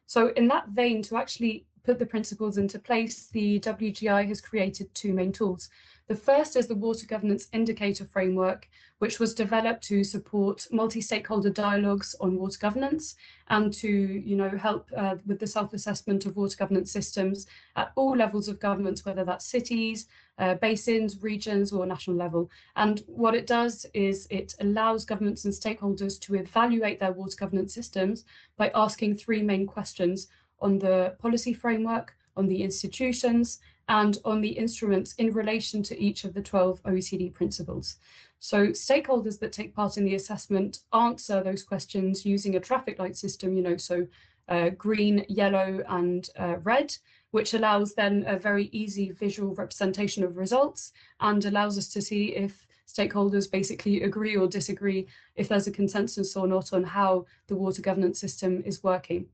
So 0.06 0.28
in 0.30 0.48
that 0.48 0.68
vein, 0.70 1.02
to 1.02 1.16
actually 1.16 1.66
put 1.84 1.98
the 1.98 2.06
principles 2.06 2.58
into 2.58 2.78
place, 2.78 3.28
the 3.28 3.60
WGI 3.60 4.26
has 4.26 4.40
created 4.40 4.92
two 4.94 5.12
main 5.12 5.32
tools. 5.32 5.70
The 6.08 6.16
first 6.16 6.56
is 6.56 6.66
the 6.66 6.74
Water 6.74 7.06
Governance 7.06 7.46
Indicator 7.52 8.04
Framework, 8.04 8.68
which 9.00 9.18
was 9.18 9.34
developed 9.34 9.82
to 9.82 10.04
support 10.04 10.66
multi-stakeholder 10.70 11.48
dialogues 11.48 12.14
on 12.20 12.38
water 12.38 12.58
governance 12.60 13.16
and 13.48 13.72
to 13.72 13.88
you 13.88 14.36
know, 14.36 14.50
help 14.50 14.90
uh, 14.94 15.16
with 15.26 15.38
the 15.40 15.46
self-assessment 15.46 16.26
of 16.26 16.36
water 16.36 16.56
governance 16.56 16.92
systems 16.92 17.46
at 17.76 17.92
all 17.96 18.14
levels 18.14 18.46
of 18.46 18.60
government, 18.60 19.00
whether 19.04 19.24
that's 19.24 19.46
cities, 19.46 20.06
uh, 20.38 20.54
basins, 20.56 21.22
regions, 21.22 21.72
or 21.72 21.86
national 21.86 22.14
level. 22.14 22.50
And 22.76 23.02
what 23.06 23.34
it 23.34 23.46
does 23.46 23.86
is 23.94 24.26
it 24.30 24.54
allows 24.60 25.06
governments 25.06 25.46
and 25.46 25.54
stakeholders 25.54 26.20
to 26.20 26.34
evaluate 26.34 27.00
their 27.00 27.12
water 27.12 27.36
governance 27.38 27.72
systems 27.72 28.26
by 28.58 28.70
asking 28.74 29.16
three 29.16 29.40
main 29.40 29.66
questions 29.66 30.28
on 30.60 30.78
the 30.78 31.16
policy 31.18 31.54
framework, 31.54 32.14
on 32.36 32.46
the 32.46 32.62
institutions, 32.62 33.60
and 33.88 34.18
on 34.24 34.40
the 34.40 34.50
instruments 34.50 35.14
in 35.14 35.32
relation 35.32 35.82
to 35.82 36.00
each 36.00 36.24
of 36.24 36.32
the 36.32 36.42
12 36.42 36.82
OECD 36.84 37.32
principles. 37.32 37.96
So 38.40 38.68
stakeholders 38.68 39.38
that 39.40 39.52
take 39.52 39.74
part 39.74 39.98
in 39.98 40.04
the 40.04 40.14
assessment 40.14 40.78
answer 40.94 41.42
those 41.42 41.62
questions 41.62 42.24
using 42.24 42.56
a 42.56 42.60
traffic 42.60 42.98
light 42.98 43.16
system, 43.16 43.54
you 43.54 43.62
know, 43.62 43.76
so 43.76 44.06
uh, 44.48 44.70
green, 44.70 45.24
yellow, 45.28 45.84
and 45.88 46.28
uh, 46.38 46.56
red, 46.62 46.96
which 47.32 47.52
allows 47.52 47.94
then 47.94 48.24
a 48.26 48.38
very 48.38 48.70
easy 48.72 49.10
visual 49.10 49.54
representation 49.54 50.24
of 50.24 50.38
results 50.38 50.92
and 51.20 51.44
allows 51.44 51.76
us 51.76 51.88
to 51.90 52.00
see 52.00 52.34
if 52.34 52.66
stakeholders 52.88 53.48
basically 53.48 54.02
agree 54.02 54.36
or 54.36 54.48
disagree, 54.48 55.06
if 55.36 55.46
there's 55.46 55.66
a 55.66 55.70
consensus 55.70 56.34
or 56.34 56.46
not 56.48 56.72
on 56.72 56.82
how 56.82 57.26
the 57.46 57.54
water 57.54 57.82
governance 57.82 58.18
system 58.18 58.62
is 58.64 58.82
working. 58.82 59.26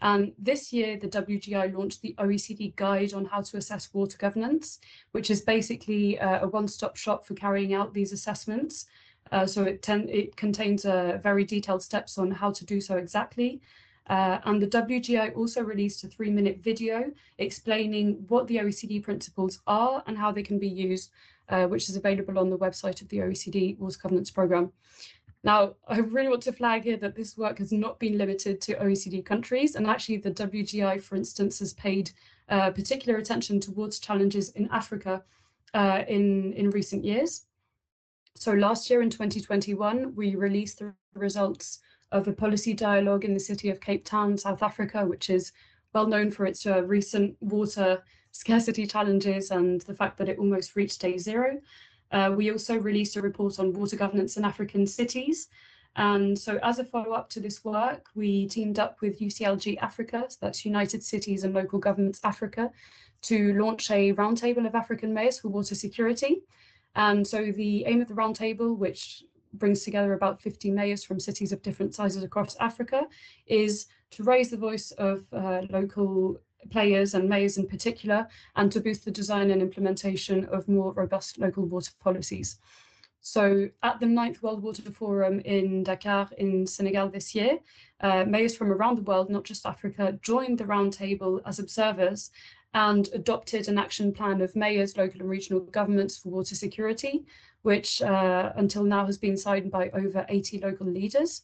And 0.00 0.32
this 0.38 0.72
year, 0.72 0.96
the 0.96 1.08
WGI 1.08 1.74
launched 1.76 2.02
the 2.02 2.14
OECD 2.18 2.76
Guide 2.76 3.14
on 3.14 3.24
how 3.24 3.40
to 3.40 3.56
assess 3.56 3.92
water 3.92 4.16
governance, 4.16 4.78
which 5.12 5.30
is 5.30 5.40
basically 5.40 6.18
uh, 6.20 6.44
a 6.44 6.48
one-stop 6.48 6.96
shop 6.96 7.26
for 7.26 7.34
carrying 7.34 7.74
out 7.74 7.92
these 7.92 8.12
assessments. 8.12 8.86
Uh, 9.32 9.46
so 9.46 9.64
it, 9.64 9.86
it 9.88 10.36
contains 10.36 10.84
uh, 10.84 11.18
very 11.22 11.44
detailed 11.44 11.82
steps 11.82 12.16
on 12.16 12.30
how 12.30 12.50
to 12.50 12.64
do 12.64 12.80
so 12.80 12.96
exactly. 12.96 13.60
Uh, 14.08 14.38
and 14.44 14.62
the 14.62 14.66
WGI 14.66 15.36
also 15.36 15.62
released 15.62 16.02
a 16.04 16.08
three-minute 16.08 16.60
video 16.62 17.10
explaining 17.38 18.24
what 18.28 18.46
the 18.46 18.56
OECD 18.56 19.02
principles 19.02 19.60
are 19.66 20.02
and 20.06 20.16
how 20.16 20.32
they 20.32 20.42
can 20.42 20.58
be 20.58 20.68
used, 20.68 21.10
uh, 21.50 21.66
which 21.66 21.90
is 21.90 21.96
available 21.96 22.38
on 22.38 22.48
the 22.48 22.56
website 22.56 23.02
of 23.02 23.08
the 23.08 23.18
OECD 23.18 23.76
Water 23.78 23.98
Governance 24.02 24.30
Programme. 24.30 24.72
Now, 25.48 25.76
I 25.88 26.00
really 26.00 26.28
want 26.28 26.42
to 26.42 26.52
flag 26.52 26.84
here 26.84 26.98
that 26.98 27.16
this 27.16 27.38
work 27.38 27.56
has 27.56 27.72
not 27.72 27.98
been 27.98 28.18
limited 28.18 28.60
to 28.60 28.74
OECD 28.74 29.24
countries, 29.24 29.76
and 29.76 29.86
actually 29.86 30.18
the 30.18 30.30
WGI, 30.30 31.00
for 31.00 31.16
instance, 31.16 31.60
has 31.60 31.72
paid 31.72 32.10
uh, 32.50 32.70
particular 32.70 33.18
attention 33.18 33.58
towards 33.58 33.98
challenges 33.98 34.50
in 34.50 34.68
Africa 34.70 35.24
uh, 35.72 36.02
in, 36.06 36.52
in 36.52 36.68
recent 36.68 37.02
years. 37.02 37.46
So 38.36 38.52
last 38.52 38.90
year 38.90 39.00
in 39.00 39.08
2021, 39.08 40.14
we 40.14 40.34
released 40.34 40.80
the 40.80 40.92
results 41.14 41.78
of 42.12 42.28
a 42.28 42.32
policy 42.34 42.74
dialogue 42.74 43.24
in 43.24 43.32
the 43.32 43.40
city 43.40 43.70
of 43.70 43.80
Cape 43.80 44.04
Town, 44.04 44.36
South 44.36 44.62
Africa, 44.62 45.06
which 45.06 45.30
is 45.30 45.52
well 45.94 46.06
known 46.06 46.30
for 46.30 46.44
its 46.44 46.66
uh, 46.66 46.82
recent 46.82 47.34
water 47.40 48.02
scarcity 48.32 48.86
challenges 48.86 49.50
and 49.50 49.80
the 49.82 49.94
fact 49.94 50.18
that 50.18 50.28
it 50.28 50.38
almost 50.38 50.76
reached 50.76 51.00
day 51.00 51.16
zero. 51.16 51.58
Uh, 52.10 52.32
we 52.36 52.50
also 52.50 52.76
released 52.78 53.16
a 53.16 53.22
report 53.22 53.58
on 53.58 53.72
water 53.72 53.96
governance 53.96 54.36
in 54.36 54.44
African 54.44 54.86
cities. 54.86 55.48
And 55.96 56.38
so 56.38 56.58
as 56.62 56.78
a 56.78 56.84
follow-up 56.84 57.28
to 57.30 57.40
this 57.40 57.64
work, 57.64 58.06
we 58.14 58.46
teamed 58.46 58.78
up 58.78 59.00
with 59.00 59.20
UCLG 59.20 59.78
Africa, 59.78 60.26
so 60.28 60.36
that's 60.40 60.64
United 60.64 61.02
Cities 61.02 61.44
and 61.44 61.54
Local 61.54 61.78
Governments 61.78 62.20
Africa, 62.22 62.70
to 63.22 63.52
launch 63.54 63.90
a 63.90 64.12
roundtable 64.14 64.66
of 64.66 64.74
African 64.74 65.12
mayors 65.12 65.40
for 65.40 65.48
water 65.48 65.74
security. 65.74 66.42
And 66.94 67.26
so 67.26 67.52
the 67.52 67.84
aim 67.86 68.00
of 68.00 68.08
the 68.08 68.14
roundtable, 68.14 68.76
which 68.76 69.24
brings 69.54 69.82
together 69.82 70.12
about 70.12 70.40
50 70.40 70.70
mayors 70.70 71.02
from 71.02 71.18
cities 71.18 71.52
of 71.52 71.62
different 71.62 71.94
sizes 71.94 72.22
across 72.22 72.56
Africa, 72.56 73.06
is 73.46 73.86
to 74.12 74.22
raise 74.22 74.50
the 74.50 74.56
voice 74.56 74.90
of 74.92 75.24
uh, 75.32 75.62
local 75.70 76.40
players 76.70 77.14
and 77.14 77.28
mayors 77.28 77.58
in 77.58 77.66
particular, 77.66 78.26
and 78.56 78.70
to 78.72 78.80
boost 78.80 79.04
the 79.04 79.10
design 79.10 79.50
and 79.50 79.62
implementation 79.62 80.44
of 80.46 80.68
more 80.68 80.92
robust 80.92 81.38
local 81.38 81.64
water 81.64 81.92
policies. 82.00 82.58
So 83.20 83.68
at 83.82 84.00
the 84.00 84.06
Ninth 84.06 84.42
World 84.42 84.62
Water 84.62 84.82
Forum 84.90 85.40
in 85.40 85.82
Dakar 85.82 86.30
in 86.38 86.66
Senegal 86.66 87.08
this 87.08 87.34
year, 87.34 87.58
uh, 88.00 88.24
mayors 88.24 88.56
from 88.56 88.72
around 88.72 88.96
the 88.96 89.02
world, 89.02 89.28
not 89.28 89.44
just 89.44 89.66
Africa, 89.66 90.18
joined 90.22 90.58
the 90.58 90.64
roundtable 90.64 91.40
as 91.44 91.58
observers 91.58 92.30
and 92.74 93.08
adopted 93.12 93.68
an 93.68 93.78
action 93.78 94.12
plan 94.12 94.40
of 94.40 94.54
mayors, 94.54 94.96
local 94.96 95.20
and 95.20 95.30
regional 95.30 95.60
governments 95.60 96.18
for 96.18 96.28
water 96.28 96.54
security, 96.54 97.24
which 97.62 98.00
uh, 98.02 98.52
until 98.56 98.84
now 98.84 99.04
has 99.04 99.18
been 99.18 99.36
signed 99.36 99.70
by 99.70 99.90
over 99.90 100.24
80 100.28 100.60
local 100.60 100.86
leaders. 100.86 101.42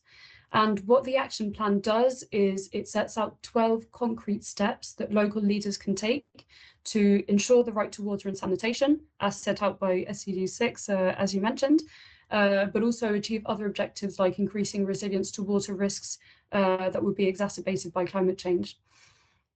And 0.54 0.78
what 0.86 1.02
the 1.02 1.16
action 1.16 1.52
plan 1.52 1.80
does 1.80 2.22
is 2.30 2.70
it 2.72 2.86
sets 2.86 3.18
out 3.18 3.42
12 3.42 3.90
concrete 3.90 4.44
steps 4.44 4.92
that 4.94 5.12
local 5.12 5.42
leaders 5.42 5.76
can 5.76 5.96
take 5.96 6.46
to 6.84 7.24
ensure 7.26 7.64
the 7.64 7.72
right 7.72 7.90
to 7.90 8.02
water 8.04 8.28
and 8.28 8.38
sanitation, 8.38 9.00
as 9.18 9.36
set 9.36 9.62
out 9.62 9.80
by 9.80 10.04
SDG 10.08 10.48
6, 10.48 10.88
uh, 10.88 11.14
as 11.18 11.34
you 11.34 11.40
mentioned, 11.40 11.82
uh, 12.30 12.66
but 12.66 12.84
also 12.84 13.14
achieve 13.14 13.42
other 13.46 13.66
objectives 13.66 14.20
like 14.20 14.38
increasing 14.38 14.86
resilience 14.86 15.32
to 15.32 15.42
water 15.42 15.74
risks 15.74 16.18
uh, 16.52 16.88
that 16.88 17.02
would 17.02 17.16
be 17.16 17.26
exacerbated 17.26 17.92
by 17.92 18.04
climate 18.04 18.38
change. 18.38 18.78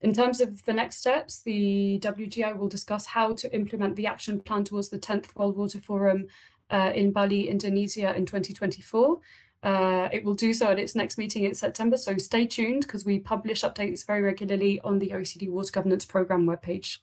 In 0.01 0.13
terms 0.13 0.41
of 0.41 0.63
the 0.65 0.73
next 0.73 0.97
steps, 0.97 1.41
the 1.43 1.99
WGI 2.01 2.57
will 2.57 2.67
discuss 2.67 3.05
how 3.05 3.33
to 3.35 3.53
implement 3.55 3.95
the 3.95 4.07
action 4.07 4.41
plan 4.41 4.65
towards 4.65 4.89
the 4.89 4.99
10th 4.99 5.33
World 5.35 5.55
Water 5.55 5.79
Forum 5.79 6.27
uh, 6.71 6.91
in 6.93 7.11
Bali, 7.11 7.47
Indonesia 7.47 8.13
in 8.15 8.25
2024. 8.25 9.17
Uh, 9.63 10.07
it 10.13 10.23
will 10.23 10.33
do 10.33 10.53
so 10.53 10.67
at 10.67 10.79
its 10.79 10.95
next 10.95 11.17
meeting 11.17 11.43
in 11.43 11.53
September, 11.53 11.97
so 11.97 12.17
stay 12.17 12.45
tuned 12.45 12.83
because 12.83 13.05
we 13.05 13.19
publish 13.19 13.61
updates 13.61 14.05
very 14.05 14.21
regularly 14.21 14.79
on 14.83 14.99
the 14.99 15.09
OECD 15.09 15.49
Water 15.49 15.71
Governance 15.71 16.05
Programme 16.05 16.45
webpage. 16.45 16.99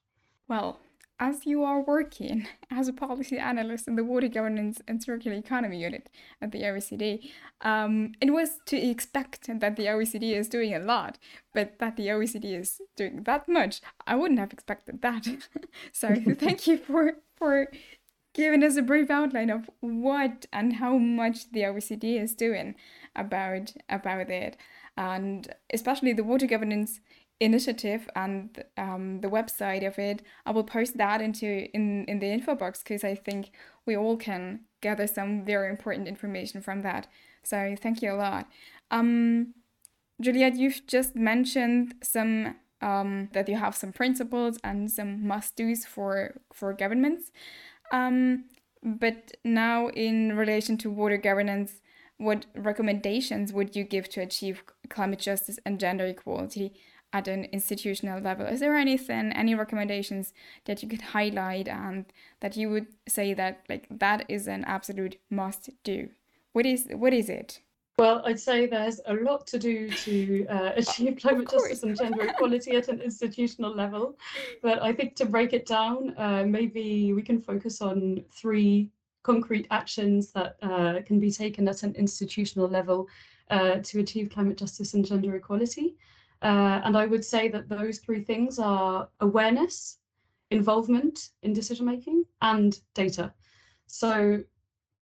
Well, 0.49 0.81
as 1.19 1.47
you 1.47 1.64
are 1.64 1.81
working 1.81 2.47
as 2.71 2.88
a 2.88 2.92
policy 2.92 3.38
analyst 3.38 3.88
in 3.88 3.97
the 3.97 4.05
Water 4.05 4.29
Governance 4.29 4.81
and 4.87 5.03
Circular 5.03 5.37
Economy 5.37 5.81
Unit 5.81 6.11
at 6.42 6.53
the 6.53 6.62
OECD, 6.62 7.31
um, 7.62 8.12
it 8.21 8.31
was 8.31 8.59
to 8.66 8.77
expect 8.77 9.49
that 9.49 9.77
the 9.77 9.87
OECD 9.87 10.35
is 10.35 10.49
doing 10.49 10.75
a 10.75 10.79
lot, 10.79 11.19
but 11.55 11.79
that 11.79 11.97
the 11.97 12.09
OECD 12.09 12.59
is 12.59 12.81
doing 12.97 13.23
that 13.23 13.49
much, 13.49 13.81
I 14.07 14.14
wouldn't 14.14 14.40
have 14.40 14.53
expected 14.53 15.01
that. 15.03 15.27
so 15.92 16.14
thank 16.38 16.66
you 16.66 16.77
for 16.77 17.14
for 17.37 17.71
giving 18.37 18.62
us 18.62 18.77
a 18.77 18.83
brief 18.83 19.11
outline 19.11 19.49
of 19.49 19.70
what 19.81 20.44
and 20.53 20.75
how 20.75 20.99
much 20.99 21.51
the 21.53 21.61
OECD 21.61 22.20
is 22.22 22.35
doing 22.35 22.75
about 23.16 23.72
about 23.88 24.31
it, 24.31 24.59
and 24.96 25.55
especially 25.72 26.12
the 26.12 26.22
water 26.22 26.46
governance 26.46 27.01
initiative 27.40 28.09
and 28.14 28.62
um, 28.77 29.20
the 29.22 29.29
website 29.29 29.87
of 29.87 29.99
it. 29.99 30.22
I 30.44 30.51
will 30.51 30.64
post 30.64 30.99
that 30.99 31.22
into 31.22 31.68
in 31.75 32.05
in 32.05 32.18
the 32.18 32.27
info 32.27 32.55
box 32.55 32.83
because 32.83 33.05
I 33.05 33.14
think 33.14 33.53
we 33.87 33.96
all 33.96 34.18
can 34.18 34.61
gather 34.83 35.07
some 35.07 35.44
very 35.44 35.70
important 35.70 36.07
information 36.07 36.61
from 36.61 36.83
that. 36.83 37.09
So 37.42 37.75
thank 37.81 38.03
you 38.03 38.12
a 38.12 38.20
lot. 38.27 38.49
Um, 38.90 39.55
Juliette, 40.20 40.57
you've 40.57 40.87
just 40.87 41.16
mentioned 41.16 41.94
some 42.03 42.57
um, 42.83 43.31
that 43.33 43.49
you 43.49 43.57
have 43.57 43.75
some 43.75 43.92
principles 43.92 44.59
and 44.62 44.90
some 44.90 45.27
must-dos 45.27 45.87
for 45.87 46.35
for 46.53 46.75
governments. 46.75 47.33
Um, 47.92 48.44
but 48.83 49.37
now, 49.44 49.88
in 49.88 50.37
relation 50.37 50.77
to 50.79 50.90
water 50.90 51.16
governance, 51.16 51.81
what 52.18 52.46
recommendations 52.55 53.53
would 53.53 53.77
you 53.77 53.85
give 53.85 54.09
to 54.11 54.20
achieve 54.20 54.62
climate 54.88 55.18
justice 55.18 55.59
and 55.64 55.79
gender 55.79 56.07
equality 56.07 56.72
at 57.12 57.29
an 57.29 57.44
institutional 57.46 58.20
level. 58.20 58.46
Is 58.46 58.61
there 58.61 58.77
anything, 58.77 59.33
any 59.33 59.55
recommendations 59.55 60.35
that 60.64 60.83
you 60.83 60.88
could 60.88 61.01
highlight 61.01 61.68
and 61.68 62.05
that 62.40 62.57
you 62.57 62.68
would 62.70 62.88
say 63.09 63.33
that 63.35 63.62
like 63.68 63.87
that 63.90 64.25
is 64.29 64.46
an 64.46 64.64
absolute 64.64 65.18
must 65.31 65.70
do? 65.83 66.11
What 66.53 66.66
is 66.66 66.87
what 66.90 67.14
is 67.14 67.29
it? 67.29 67.61
Well, 67.98 68.20
I'd 68.26 68.38
say 68.38 68.66
there's 68.66 69.00
a 69.06 69.14
lot 69.14 69.46
to 69.46 69.59
do 69.59 69.88
to 69.88 70.46
uh, 70.48 70.72
achieve 70.76 71.16
climate 71.16 71.50
justice 71.50 71.82
and 71.82 71.96
gender 71.96 72.26
equality 72.26 72.72
at 72.72 72.88
an 72.88 73.00
institutional 73.00 73.74
level. 73.74 74.18
But 74.62 74.82
I 74.82 74.92
think 74.92 75.16
to 75.16 75.24
break 75.24 75.54
it 75.54 75.64
down, 75.64 76.12
uh, 76.18 76.44
maybe 76.46 77.14
we 77.14 77.22
can 77.22 77.40
focus 77.40 77.80
on 77.80 78.22
three 78.30 78.90
concrete 79.22 79.66
actions 79.70 80.30
that 80.32 80.56
uh, 80.62 81.00
can 81.06 81.18
be 81.18 81.30
taken 81.30 81.66
at 81.68 81.85
an 81.85 81.94
institutional 81.94 82.68
level 82.68 83.09
uh, 83.50 83.76
to 83.76 84.00
achieve 84.00 84.28
climate 84.28 84.59
justice 84.59 84.92
and 84.92 85.06
gender 85.06 85.35
equality. 85.35 85.96
Uh, 86.42 86.82
and 86.85 86.98
I 86.98 87.06
would 87.06 87.24
say 87.24 87.48
that 87.48 87.66
those 87.66 87.98
three 88.00 88.22
things 88.22 88.59
are 88.59 89.09
awareness, 89.20 90.00
involvement 90.50 91.30
in 91.42 91.54
decision 91.54 91.87
making, 91.87 92.26
and 92.42 92.78
data. 92.92 93.32
So 93.87 94.42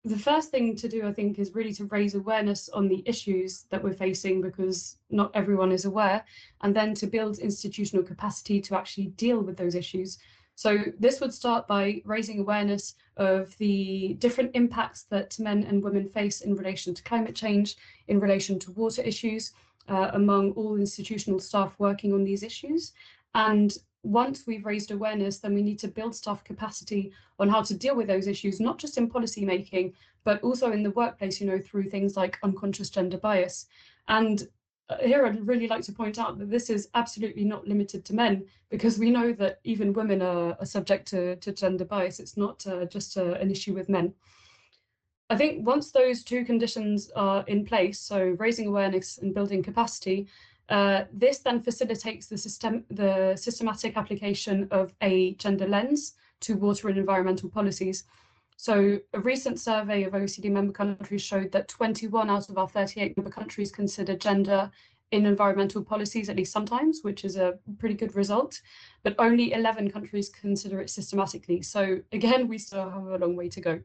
the 0.06 0.18
first 0.20 0.52
thing 0.52 0.76
to 0.76 0.90
do, 0.90 1.08
I 1.08 1.14
think, 1.14 1.40
is 1.40 1.56
really 1.56 1.74
to 1.74 1.86
raise 1.86 2.14
awareness 2.14 2.68
on 2.70 2.88
the 2.88 3.02
issues 3.06 3.64
that 3.70 3.82
we're 3.82 3.94
facing 3.94 4.42
because 4.42 4.98
not 5.10 5.32
everyone 5.34 5.72
is 5.72 5.86
aware, 5.86 6.26
and 6.62 6.76
then 6.76 6.94
to 6.96 7.08
build 7.08 7.40
institutional 7.40 8.04
capacity 8.04 8.60
to 8.62 8.78
actually 8.78 9.08
deal 9.08 9.40
with 9.40 9.56
those 9.56 9.76
issues. 9.76 10.18
So 10.56 10.84
this 11.00 11.22
would 11.22 11.34
start 11.34 11.68
by 11.68 12.02
raising 12.06 12.40
awareness 12.40 12.96
of 13.16 13.58
the 13.58 14.16
different 14.20 14.52
impacts 14.56 15.04
that 15.04 15.40
men 15.40 15.64
and 15.64 15.82
women 15.82 16.10
face 16.10 16.42
in 16.42 16.56
relation 16.56 16.94
to 16.94 17.04
climate 17.04 17.36
change, 17.36 17.78
in 18.08 18.20
relation 18.20 18.60
to 18.60 18.72
water 18.72 19.02
issues, 19.02 19.54
uh, 19.88 20.12
among 20.14 20.52
all 20.52 20.76
institutional 20.76 21.40
staff 21.40 21.74
working 21.80 22.14
on 22.14 22.24
these 22.24 22.44
issues. 22.44 22.92
And 23.36 23.76
once 24.04 24.46
we've 24.46 24.66
raised 24.66 24.92
awareness, 24.92 25.40
then 25.40 25.56
we 25.56 25.62
need 25.64 25.80
to 25.80 25.88
build 25.88 26.14
staff 26.14 26.44
capacity 26.44 27.12
on 27.40 27.50
how 27.50 27.62
to 27.64 27.74
deal 27.74 27.96
with 27.96 28.08
those 28.08 28.28
issues, 28.28 28.60
not 28.60 28.78
just 28.78 28.98
in 28.98 29.10
policy 29.10 29.46
making, 29.46 29.94
but 30.24 30.42
also 30.44 30.72
in 30.72 30.84
the 30.84 30.92
workplace, 30.92 31.40
you 31.42 31.48
know, 31.48 31.60
through 31.60 31.90
things 31.90 32.16
like 32.16 32.38
unconscious 32.44 32.90
gender 32.90 33.18
bias. 33.18 33.68
And 34.08 34.48
uh, 34.90 34.98
here 34.98 35.26
I'd 35.26 35.48
really 35.48 35.68
like 35.68 35.84
to 35.84 35.94
point 35.94 36.20
out 36.20 36.38
that 36.38 36.50
this 36.50 36.70
is 36.70 36.90
absolutely 36.94 37.46
not 37.46 37.66
limited 37.66 38.04
to 38.06 38.14
men, 38.14 38.46
because 38.70 39.00
we 39.00 39.10
know 39.10 39.32
that 39.34 39.60
even 39.64 39.94
women 39.94 40.22
are, 40.22 40.58
are 40.60 40.66
subject 40.66 41.08
to, 41.10 41.38
to 41.38 41.54
gender 41.54 41.86
bias. 41.86 42.20
It's 42.20 42.38
not 42.38 42.68
uh, 42.68 42.86
just 42.86 43.18
uh, 43.18 43.34
an 43.36 43.50
issue 43.50 43.74
with 43.74 43.88
men. 43.88 44.14
I 45.30 45.38
think 45.38 45.66
once 45.66 45.92
those 45.92 46.24
two 46.24 46.44
conditions 46.44 47.10
are 47.16 47.46
in 47.48 47.66
place, 47.66 48.00
so 48.00 48.36
raising 48.38 48.68
awareness 48.68 49.18
and 49.20 49.34
building 49.34 49.64
capacity, 49.64 50.28
uh, 50.70 51.04
this 51.12 51.40
then 51.40 51.62
facilitates 51.62 52.28
the 52.28 52.38
system, 52.38 52.86
the 52.90 53.36
systematic 53.36 53.98
application 53.98 54.68
of 54.72 54.94
a 55.02 55.34
gender 55.36 55.68
lens 55.68 56.14
to 56.42 56.56
water 56.56 56.90
and 56.90 56.98
environmental 56.98 57.50
policies. 57.50 58.06
So 58.58 59.00
a 59.14 59.20
recent 59.20 59.60
survey 59.60 60.04
of 60.04 60.14
OECD 60.14 60.50
member 60.50 60.72
countries 60.72 61.22
showed 61.22 61.52
that 61.52 61.68
21 61.68 62.30
out 62.30 62.50
of 62.50 62.58
our 62.58 62.68
38 62.68 63.18
member 63.18 63.32
countries 63.32 63.72
consider 63.72 64.16
gender 64.16 64.72
in 65.12 65.26
environmental 65.26 65.84
policies 65.84 66.30
at 66.30 66.38
least 66.38 66.52
sometimes, 66.52 67.02
which 67.04 67.24
is 67.24 67.36
a 67.36 67.60
pretty 67.78 67.94
good 67.94 68.16
result, 68.16 68.60
but 69.04 69.16
only 69.20 69.54
11 69.54 69.92
countries 69.92 70.30
consider 70.30 70.82
it 70.82 70.90
systematically. 70.90 71.62
So 71.62 72.00
again, 72.12 72.48
we 72.48 72.58
still 72.58 72.90
have 72.90 73.06
a 73.06 73.18
long 73.18 73.36
way 73.36 73.50
to 73.50 73.62
go 73.62 73.80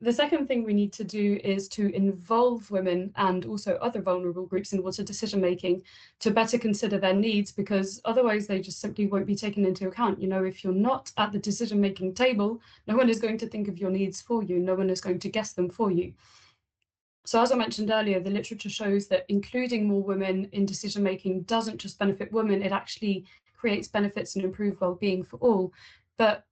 the 0.00 0.12
second 0.12 0.46
thing 0.46 0.62
we 0.62 0.74
need 0.74 0.92
to 0.92 1.04
do 1.04 1.40
is 1.42 1.68
to 1.68 1.94
involve 1.94 2.70
women 2.70 3.12
and 3.16 3.46
also 3.46 3.76
other 3.76 4.02
vulnerable 4.02 4.44
groups 4.44 4.74
in 4.74 4.82
water 4.82 5.02
decision 5.02 5.40
making 5.40 5.82
to 6.20 6.30
better 6.30 6.58
consider 6.58 6.98
their 6.98 7.14
needs 7.14 7.50
because 7.50 8.00
otherwise 8.04 8.46
they 8.46 8.60
just 8.60 8.78
simply 8.78 9.06
won't 9.06 9.26
be 9.26 9.34
taken 9.34 9.64
into 9.64 9.88
account. 9.88 10.20
You 10.20 10.28
know, 10.28 10.44
if 10.44 10.62
you're 10.62 10.74
not 10.74 11.10
at 11.16 11.32
the 11.32 11.38
decision 11.38 11.80
making 11.80 12.12
table, 12.12 12.60
no 12.86 12.94
one 12.94 13.08
is 13.08 13.20
going 13.20 13.38
to 13.38 13.48
think 13.48 13.68
of 13.68 13.78
your 13.78 13.90
needs 13.90 14.20
for 14.20 14.42
you, 14.42 14.58
no 14.58 14.74
one 14.74 14.90
is 14.90 15.00
going 15.00 15.18
to 15.20 15.30
guess 15.30 15.54
them 15.54 15.70
for 15.70 15.90
you. 15.90 16.12
So 17.24 17.40
as 17.40 17.50
I 17.50 17.56
mentioned 17.56 17.90
earlier, 17.90 18.20
the 18.20 18.30
literature 18.30 18.68
shows 18.68 19.08
that 19.08 19.24
including 19.28 19.88
more 19.88 20.02
women 20.02 20.48
in 20.52 20.66
decision 20.66 21.02
making 21.02 21.42
doesn't 21.42 21.78
just 21.78 21.98
benefit 21.98 22.30
women, 22.30 22.62
it 22.62 22.70
actually 22.70 23.24
creates 23.56 23.88
benefits 23.88 24.36
and 24.36 24.44
improved 24.44 24.80
well-being 24.80 25.24
for 25.24 25.38
all. 25.38 25.72
But 26.18 26.44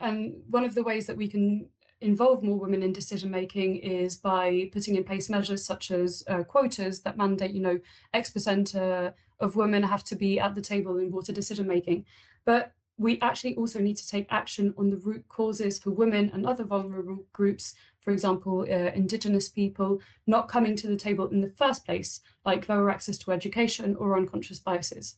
and 0.00 0.32
um, 0.32 0.42
one 0.48 0.64
of 0.64 0.74
the 0.74 0.82
ways 0.82 1.06
that 1.06 1.16
we 1.16 1.28
can 1.28 1.68
involve 2.00 2.42
more 2.42 2.58
women 2.58 2.82
in 2.82 2.92
decision 2.92 3.30
making 3.30 3.76
is 3.76 4.16
by 4.16 4.70
putting 4.72 4.96
in 4.96 5.04
place 5.04 5.28
measures 5.28 5.64
such 5.64 5.90
as 5.90 6.24
uh, 6.28 6.42
quotas 6.42 7.00
that 7.00 7.16
mandate, 7.16 7.52
you 7.52 7.60
know, 7.60 7.78
X 8.14 8.30
percent 8.30 8.74
uh, 8.74 9.10
of 9.40 9.56
women 9.56 9.82
have 9.82 10.04
to 10.04 10.16
be 10.16 10.40
at 10.40 10.54
the 10.54 10.60
table 10.60 10.98
in 10.98 11.10
water 11.10 11.32
decision 11.32 11.66
making. 11.66 12.04
But 12.44 12.72
we 12.98 13.18
actually 13.20 13.56
also 13.56 13.80
need 13.80 13.96
to 13.96 14.06
take 14.06 14.26
action 14.30 14.74
on 14.76 14.90
the 14.90 14.98
root 14.98 15.24
causes 15.28 15.78
for 15.78 15.90
women 15.90 16.30
and 16.34 16.46
other 16.46 16.64
vulnerable 16.64 17.24
groups, 17.32 17.74
for 18.00 18.10
example, 18.12 18.60
uh, 18.62 18.92
Indigenous 18.94 19.48
people, 19.48 20.00
not 20.26 20.48
coming 20.48 20.76
to 20.76 20.86
the 20.86 20.96
table 20.96 21.28
in 21.28 21.40
the 21.40 21.48
first 21.48 21.84
place, 21.86 22.20
like 22.44 22.68
lower 22.68 22.90
access 22.90 23.16
to 23.18 23.32
education 23.32 23.96
or 23.96 24.18
unconscious 24.18 24.58
biases. 24.58 25.16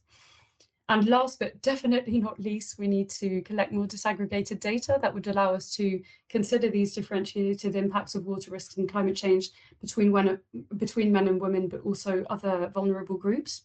And 0.88 1.06
last 1.06 1.38
but 1.38 1.60
definitely 1.62 2.20
not 2.20 2.40
least, 2.40 2.78
we 2.78 2.86
need 2.86 3.08
to 3.10 3.40
collect 3.42 3.72
more 3.72 3.86
disaggregated 3.86 4.60
data 4.60 4.98
that 5.00 5.14
would 5.14 5.26
allow 5.28 5.54
us 5.54 5.74
to 5.76 6.00
consider 6.28 6.68
these 6.68 6.94
differentiated 6.94 7.76
impacts 7.76 8.14
of 8.14 8.26
water 8.26 8.50
risks 8.50 8.76
and 8.76 8.90
climate 8.90 9.16
change 9.16 9.50
between, 9.80 10.12
when, 10.12 10.38
between 10.76 11.12
men 11.12 11.28
and 11.28 11.40
women, 11.40 11.68
but 11.68 11.82
also 11.82 12.24
other 12.28 12.70
vulnerable 12.74 13.16
groups. 13.16 13.62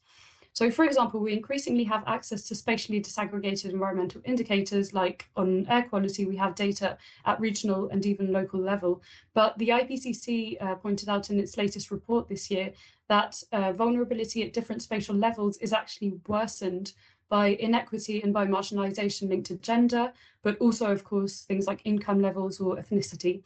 So 0.57 0.71
for 0.71 0.85
example, 0.85 1.19
we 1.19 1.33
increasingly 1.33 1.83
have 1.83 2.03
access 2.07 2.41
to 2.45 2.55
spatially 2.55 2.99
disaggregated 2.99 3.69
environmental 3.69 4.21
indicators, 4.25 4.91
like 4.91 5.29
on 5.35 5.67
air 5.67 5.83
quality, 5.83 6.25
we 6.25 6.35
have 6.37 6.55
data 6.55 6.97
at 7.25 7.39
regional 7.39 7.89
and 7.89 8.03
even 8.07 8.33
local 8.33 8.59
level. 8.59 9.03
But 9.35 9.55
the 9.59 9.69
IPCC 9.69 10.59
uh, 10.59 10.73
pointed 10.73 11.09
out 11.09 11.29
in 11.29 11.39
its 11.39 11.57
latest 11.57 11.91
report 11.91 12.27
this 12.27 12.49
year 12.49 12.73
that 13.07 13.39
uh, 13.51 13.73
vulnerability 13.73 14.41
at 14.41 14.53
different 14.53 14.81
spatial 14.81 15.13
levels 15.13 15.57
is 15.57 15.73
actually 15.73 16.19
worsened 16.25 16.93
by 17.29 17.49
inequity 17.59 18.23
and 18.23 18.33
by 18.33 18.47
marginalization 18.47 19.29
linked 19.29 19.45
to 19.49 19.57
gender, 19.57 20.11
but 20.41 20.57
also, 20.57 20.91
of 20.91 21.03
course, 21.03 21.41
things 21.41 21.67
like 21.67 21.81
income 21.85 22.19
levels 22.19 22.59
or 22.59 22.77
ethnicity. 22.77 23.43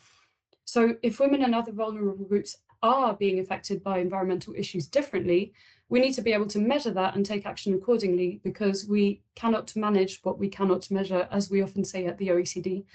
So 0.64 0.96
if 1.04 1.20
women 1.20 1.44
and 1.44 1.56
other 1.56 1.74
vulnerable 1.74 2.24
groups 2.24 2.56
are 2.84 3.14
being 3.14 3.40
affected 3.40 3.84
by 3.84 4.00
environmental 4.00 4.56
issues 4.56 4.88
differently, 4.88 5.54
we 5.92 6.00
need 6.00 6.14
to 6.14 6.22
be 6.22 6.32
able 6.32 6.48
to 6.48 6.58
measure 6.58 6.92
that 6.92 7.16
and 7.16 7.26
take 7.26 7.46
action 7.46 7.74
accordingly 7.74 8.40
because 8.46 8.88
we 8.88 9.22
cannot 9.36 9.76
manage 9.76 10.22
what 10.24 10.40
we 10.40 10.48
cannot 10.48 10.90
measure, 10.90 11.28
as 11.32 11.52
we 11.52 11.62
often 11.62 11.84
say 11.84 12.06
at 12.06 12.18
the 12.18 12.30
OECD. 12.30 12.86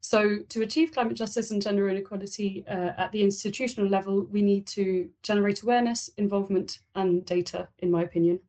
So 0.00 0.38
to 0.48 0.62
achieve 0.62 0.92
climate 0.92 1.18
justice 1.18 1.50
and 1.50 1.60
gender 1.60 1.90
inequality 1.90 2.64
uh, 2.66 2.92
at 2.96 3.12
the 3.12 3.22
institutional 3.22 3.86
level, 3.86 4.26
we 4.32 4.40
need 4.40 4.66
to 4.68 5.10
generate 5.22 5.62
awareness, 5.62 6.08
involvement 6.16 6.78
and 6.94 7.22
data, 7.26 7.68
in 7.80 7.90
my 7.90 8.04
opinion. 8.04 8.40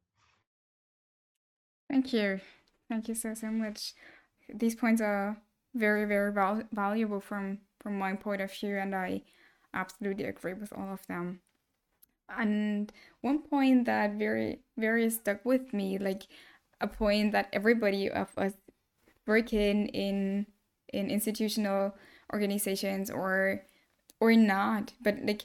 Thank 1.90 2.14
you. 2.14 2.40
Thank 2.88 3.10
you 3.10 3.16
so, 3.16 3.34
so 3.34 3.52
much. 3.52 3.96
These 4.54 4.76
points 4.76 5.02
are 5.02 5.36
very, 5.76 6.06
very 6.06 6.32
val- 6.32 6.64
valuable 6.72 7.20
from, 7.20 7.60
from 7.82 8.00
my 8.00 8.14
point 8.14 8.40
of 8.40 8.54
view, 8.54 8.78
and 8.78 8.96
I 8.96 9.24
absolutely 9.74 10.24
agree 10.24 10.54
with 10.54 10.72
all 10.72 10.94
of 10.94 11.06
them. 11.08 11.42
And 12.38 12.92
one 13.22 13.40
point 13.40 13.86
that 13.86 14.14
very, 14.14 14.60
very 14.78 15.10
stuck 15.10 15.44
with 15.46 15.74
me, 15.74 15.98
like 15.98 16.24
a 16.82 16.88
point 16.88 17.32
that 17.34 17.50
everybody 17.54 18.10
of 18.10 18.30
us 18.38 18.54
working 19.28 19.88
in 19.90 20.48
in 20.92 21.10
institutional 21.10 21.96
organizations 22.34 23.12
or 23.12 23.64
or 24.20 24.34
not, 24.36 24.94
but 25.02 25.18
like 25.24 25.44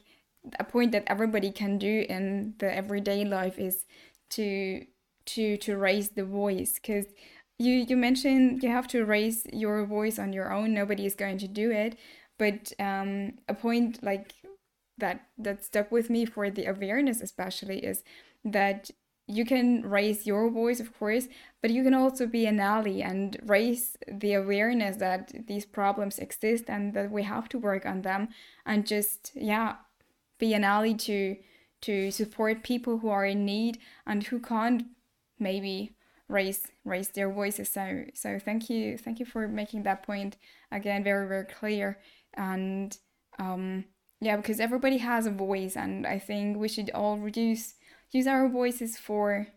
a 0.59 0.64
point 0.64 0.92
that 0.92 1.05
everybody 1.07 1.51
can 1.51 1.79
do 1.79 2.05
in 2.09 2.55
the 2.59 2.75
everyday 2.75 3.25
life 3.25 3.59
is 3.59 3.87
to 4.31 4.85
to 5.27 5.57
to 5.59 5.77
raise 5.77 6.11
the 6.11 6.25
voice. 6.25 6.75
Because 6.75 7.07
you 7.59 7.73
you 7.88 7.97
mentioned 7.97 8.62
you 8.62 8.70
have 8.70 8.88
to 8.88 9.05
raise 9.05 9.47
your 9.53 9.85
voice 9.87 10.18
on 10.18 10.33
your 10.33 10.53
own. 10.53 10.75
Nobody 10.75 11.07
is 11.07 11.14
going 11.14 11.38
to 11.38 11.49
do 11.49 11.70
it. 11.70 11.97
But 12.38 12.73
um, 12.81 13.35
a 13.49 13.55
point 13.55 14.03
like 14.03 14.35
that 14.98 15.26
that 15.38 15.64
stuck 15.64 15.90
with 15.90 16.11
me 16.11 16.24
for 16.24 16.50
the 16.50 16.66
awareness 16.66 17.20
especially 17.20 17.78
is 17.78 18.02
that 18.44 18.90
you 19.26 19.44
can 19.44 19.83
raise 19.83 20.26
your 20.26 20.50
voice 20.50 20.80
of 20.80 20.96
course 20.98 21.28
but 21.62 21.70
you 21.70 21.83
can 21.83 21.94
also 21.94 22.26
be 22.26 22.46
an 22.46 22.61
ally 22.61 23.00
and 23.00 23.38
raise 23.46 23.96
the 24.07 24.35
awareness 24.35 24.96
that 24.98 25.33
these 25.46 25.64
problems 25.64 26.18
exist 26.18 26.64
and 26.68 26.92
that 26.94 27.11
we 27.11 27.22
have 27.22 27.48
to 27.48 27.59
work 27.59 27.87
on 27.87 28.02
them 28.02 28.28
and 28.66 28.87
just 28.87 29.33
yeah 29.35 29.76
be 30.38 30.52
an 30.52 30.64
ally 30.64 30.92
to 30.92 31.37
to 31.80 32.11
support 32.11 32.62
people 32.62 32.98
who 32.98 33.09
are 33.11 33.26
in 33.26 33.44
need 33.44 33.78
and 34.07 34.24
who 34.24 34.38
can't 34.38 34.85
maybe 35.38 35.94
raise 36.28 36.66
raise 36.85 37.11
their 37.11 37.30
voices. 37.30 37.70
So 37.70 38.04
so 38.14 38.38
thank 38.38 38.70
you 38.70 38.96
thank 38.96 39.20
you 39.20 39.26
for 39.26 39.46
making 39.46 39.83
that 39.83 40.02
point 40.02 40.37
again 40.72 41.04
very 41.04 41.28
very 41.28 41.44
clear. 41.44 42.00
And 42.35 42.96
um 43.38 43.85
yeah 44.20 44.37
because 44.37 44.61
everybody 44.61 44.98
has 44.98 45.27
a 45.27 45.31
voice 45.31 45.77
and 45.77 46.07
i 46.07 46.18
think 46.18 46.57
we 46.57 46.68
should 46.68 46.90
all 46.94 47.18
reduce 47.18 47.74
use 48.12 48.27
our 48.27 48.48
voices 48.48 48.96
for 48.96 49.48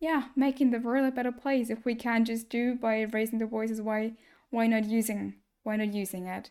yeah 0.00 0.24
making 0.36 0.70
the 0.70 0.78
world 0.80 1.06
a 1.06 1.10
better 1.10 1.32
place. 1.32 1.70
If 1.70 1.84
we 1.84 1.94
can 1.94 2.24
just 2.24 2.48
do 2.50 2.74
by 2.74 3.02
raising 3.02 3.38
the 3.38 3.46
voices 3.46 3.80
why 3.80 4.12
why 4.50 4.66
not 4.66 4.84
using 4.84 5.34
why 5.62 5.76
not 5.76 5.94
using 5.94 6.26
it? 6.26 6.50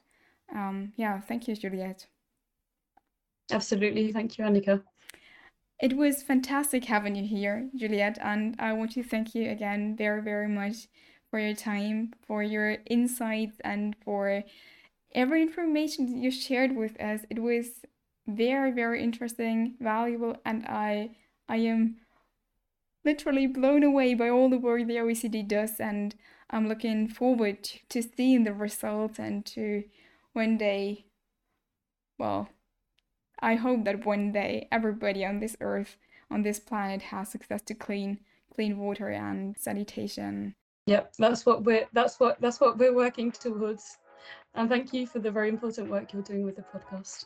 Um 0.53 0.93
yeah 0.95 1.19
thank 1.21 1.47
you 1.47 1.55
Juliette. 1.55 2.07
Absolutely. 3.51 4.11
Thank 4.11 4.37
you 4.37 4.45
annika. 4.45 4.81
It 5.81 5.97
was 5.97 6.23
fantastic 6.23 6.85
having 6.85 7.15
you 7.15 7.25
here, 7.25 7.69
Juliette, 7.75 8.19
and 8.21 8.55
I 8.59 8.71
want 8.73 8.91
to 8.91 9.03
thank 9.03 9.33
you 9.33 9.49
again 9.49 9.95
very, 9.97 10.21
very 10.21 10.47
much 10.47 10.87
for 11.29 11.39
your 11.39 11.55
time, 11.55 12.13
for 12.27 12.43
your 12.43 12.77
insights, 12.85 13.57
and 13.63 13.95
for 14.05 14.43
every 15.13 15.41
information 15.41 16.21
you 16.21 16.31
shared 16.31 16.75
with 16.75 16.99
us. 17.01 17.21
It 17.29 17.39
was 17.39 17.85
very, 18.27 18.71
very 18.71 19.03
interesting, 19.03 19.75
valuable, 19.79 20.37
and 20.45 20.65
I 20.67 21.15
I 21.49 21.57
am 21.57 21.97
literally 23.03 23.47
blown 23.47 23.83
away 23.83 24.13
by 24.13 24.29
all 24.29 24.49
the 24.49 24.57
work 24.57 24.87
the 24.87 24.97
OECD 24.97 25.47
does, 25.47 25.79
and 25.79 26.15
I'm 26.49 26.67
looking 26.67 27.07
forward 27.07 27.63
to 27.89 28.01
seeing 28.01 28.43
the 28.43 28.53
results 28.53 29.19
and 29.19 29.45
to 29.47 29.83
one 30.33 30.57
day, 30.57 31.05
well, 32.17 32.49
I 33.39 33.55
hope 33.55 33.85
that 33.85 34.05
one 34.05 34.31
day 34.31 34.67
everybody 34.71 35.25
on 35.25 35.39
this 35.39 35.57
earth, 35.61 35.97
on 36.29 36.43
this 36.43 36.59
planet, 36.59 37.01
has 37.03 37.35
access 37.35 37.61
to 37.63 37.73
clean, 37.73 38.19
clean 38.53 38.77
water 38.77 39.09
and 39.09 39.57
sanitation. 39.57 40.55
Yep, 40.87 41.13
that's 41.17 41.45
what 41.45 41.63
we're 41.63 41.87
that's 41.93 42.19
what 42.19 42.39
that's 42.41 42.59
what 42.59 42.77
we're 42.77 42.95
working 42.95 43.31
towards. 43.31 43.97
And 44.55 44.69
thank 44.69 44.93
you 44.93 45.07
for 45.07 45.19
the 45.19 45.31
very 45.31 45.49
important 45.49 45.89
work 45.89 46.13
you're 46.13 46.21
doing 46.21 46.45
with 46.45 46.55
the 46.55 46.63
podcast. 46.63 47.25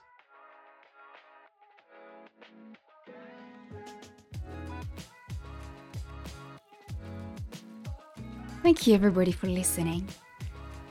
Thank 8.62 8.88
you 8.88 8.96
everybody 8.96 9.32
for 9.32 9.48
listening. 9.48 10.08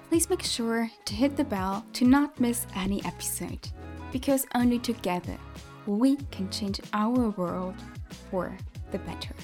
Please 0.09 0.31
make 0.31 0.43
sure 0.43 0.89
to 1.07 1.15
hit 1.15 1.37
the 1.37 1.45
bell 1.45 1.85
to 1.95 2.05
not 2.05 2.39
miss 2.39 2.67
any 2.77 3.05
episode 3.05 3.69
because 4.13 4.47
only 4.55 4.79
together 4.79 5.37
we 5.87 6.17
can 6.31 6.49
change 6.51 6.81
our 6.93 7.31
world 7.31 7.75
for 8.31 8.57
the 8.93 8.99
better. 8.99 9.35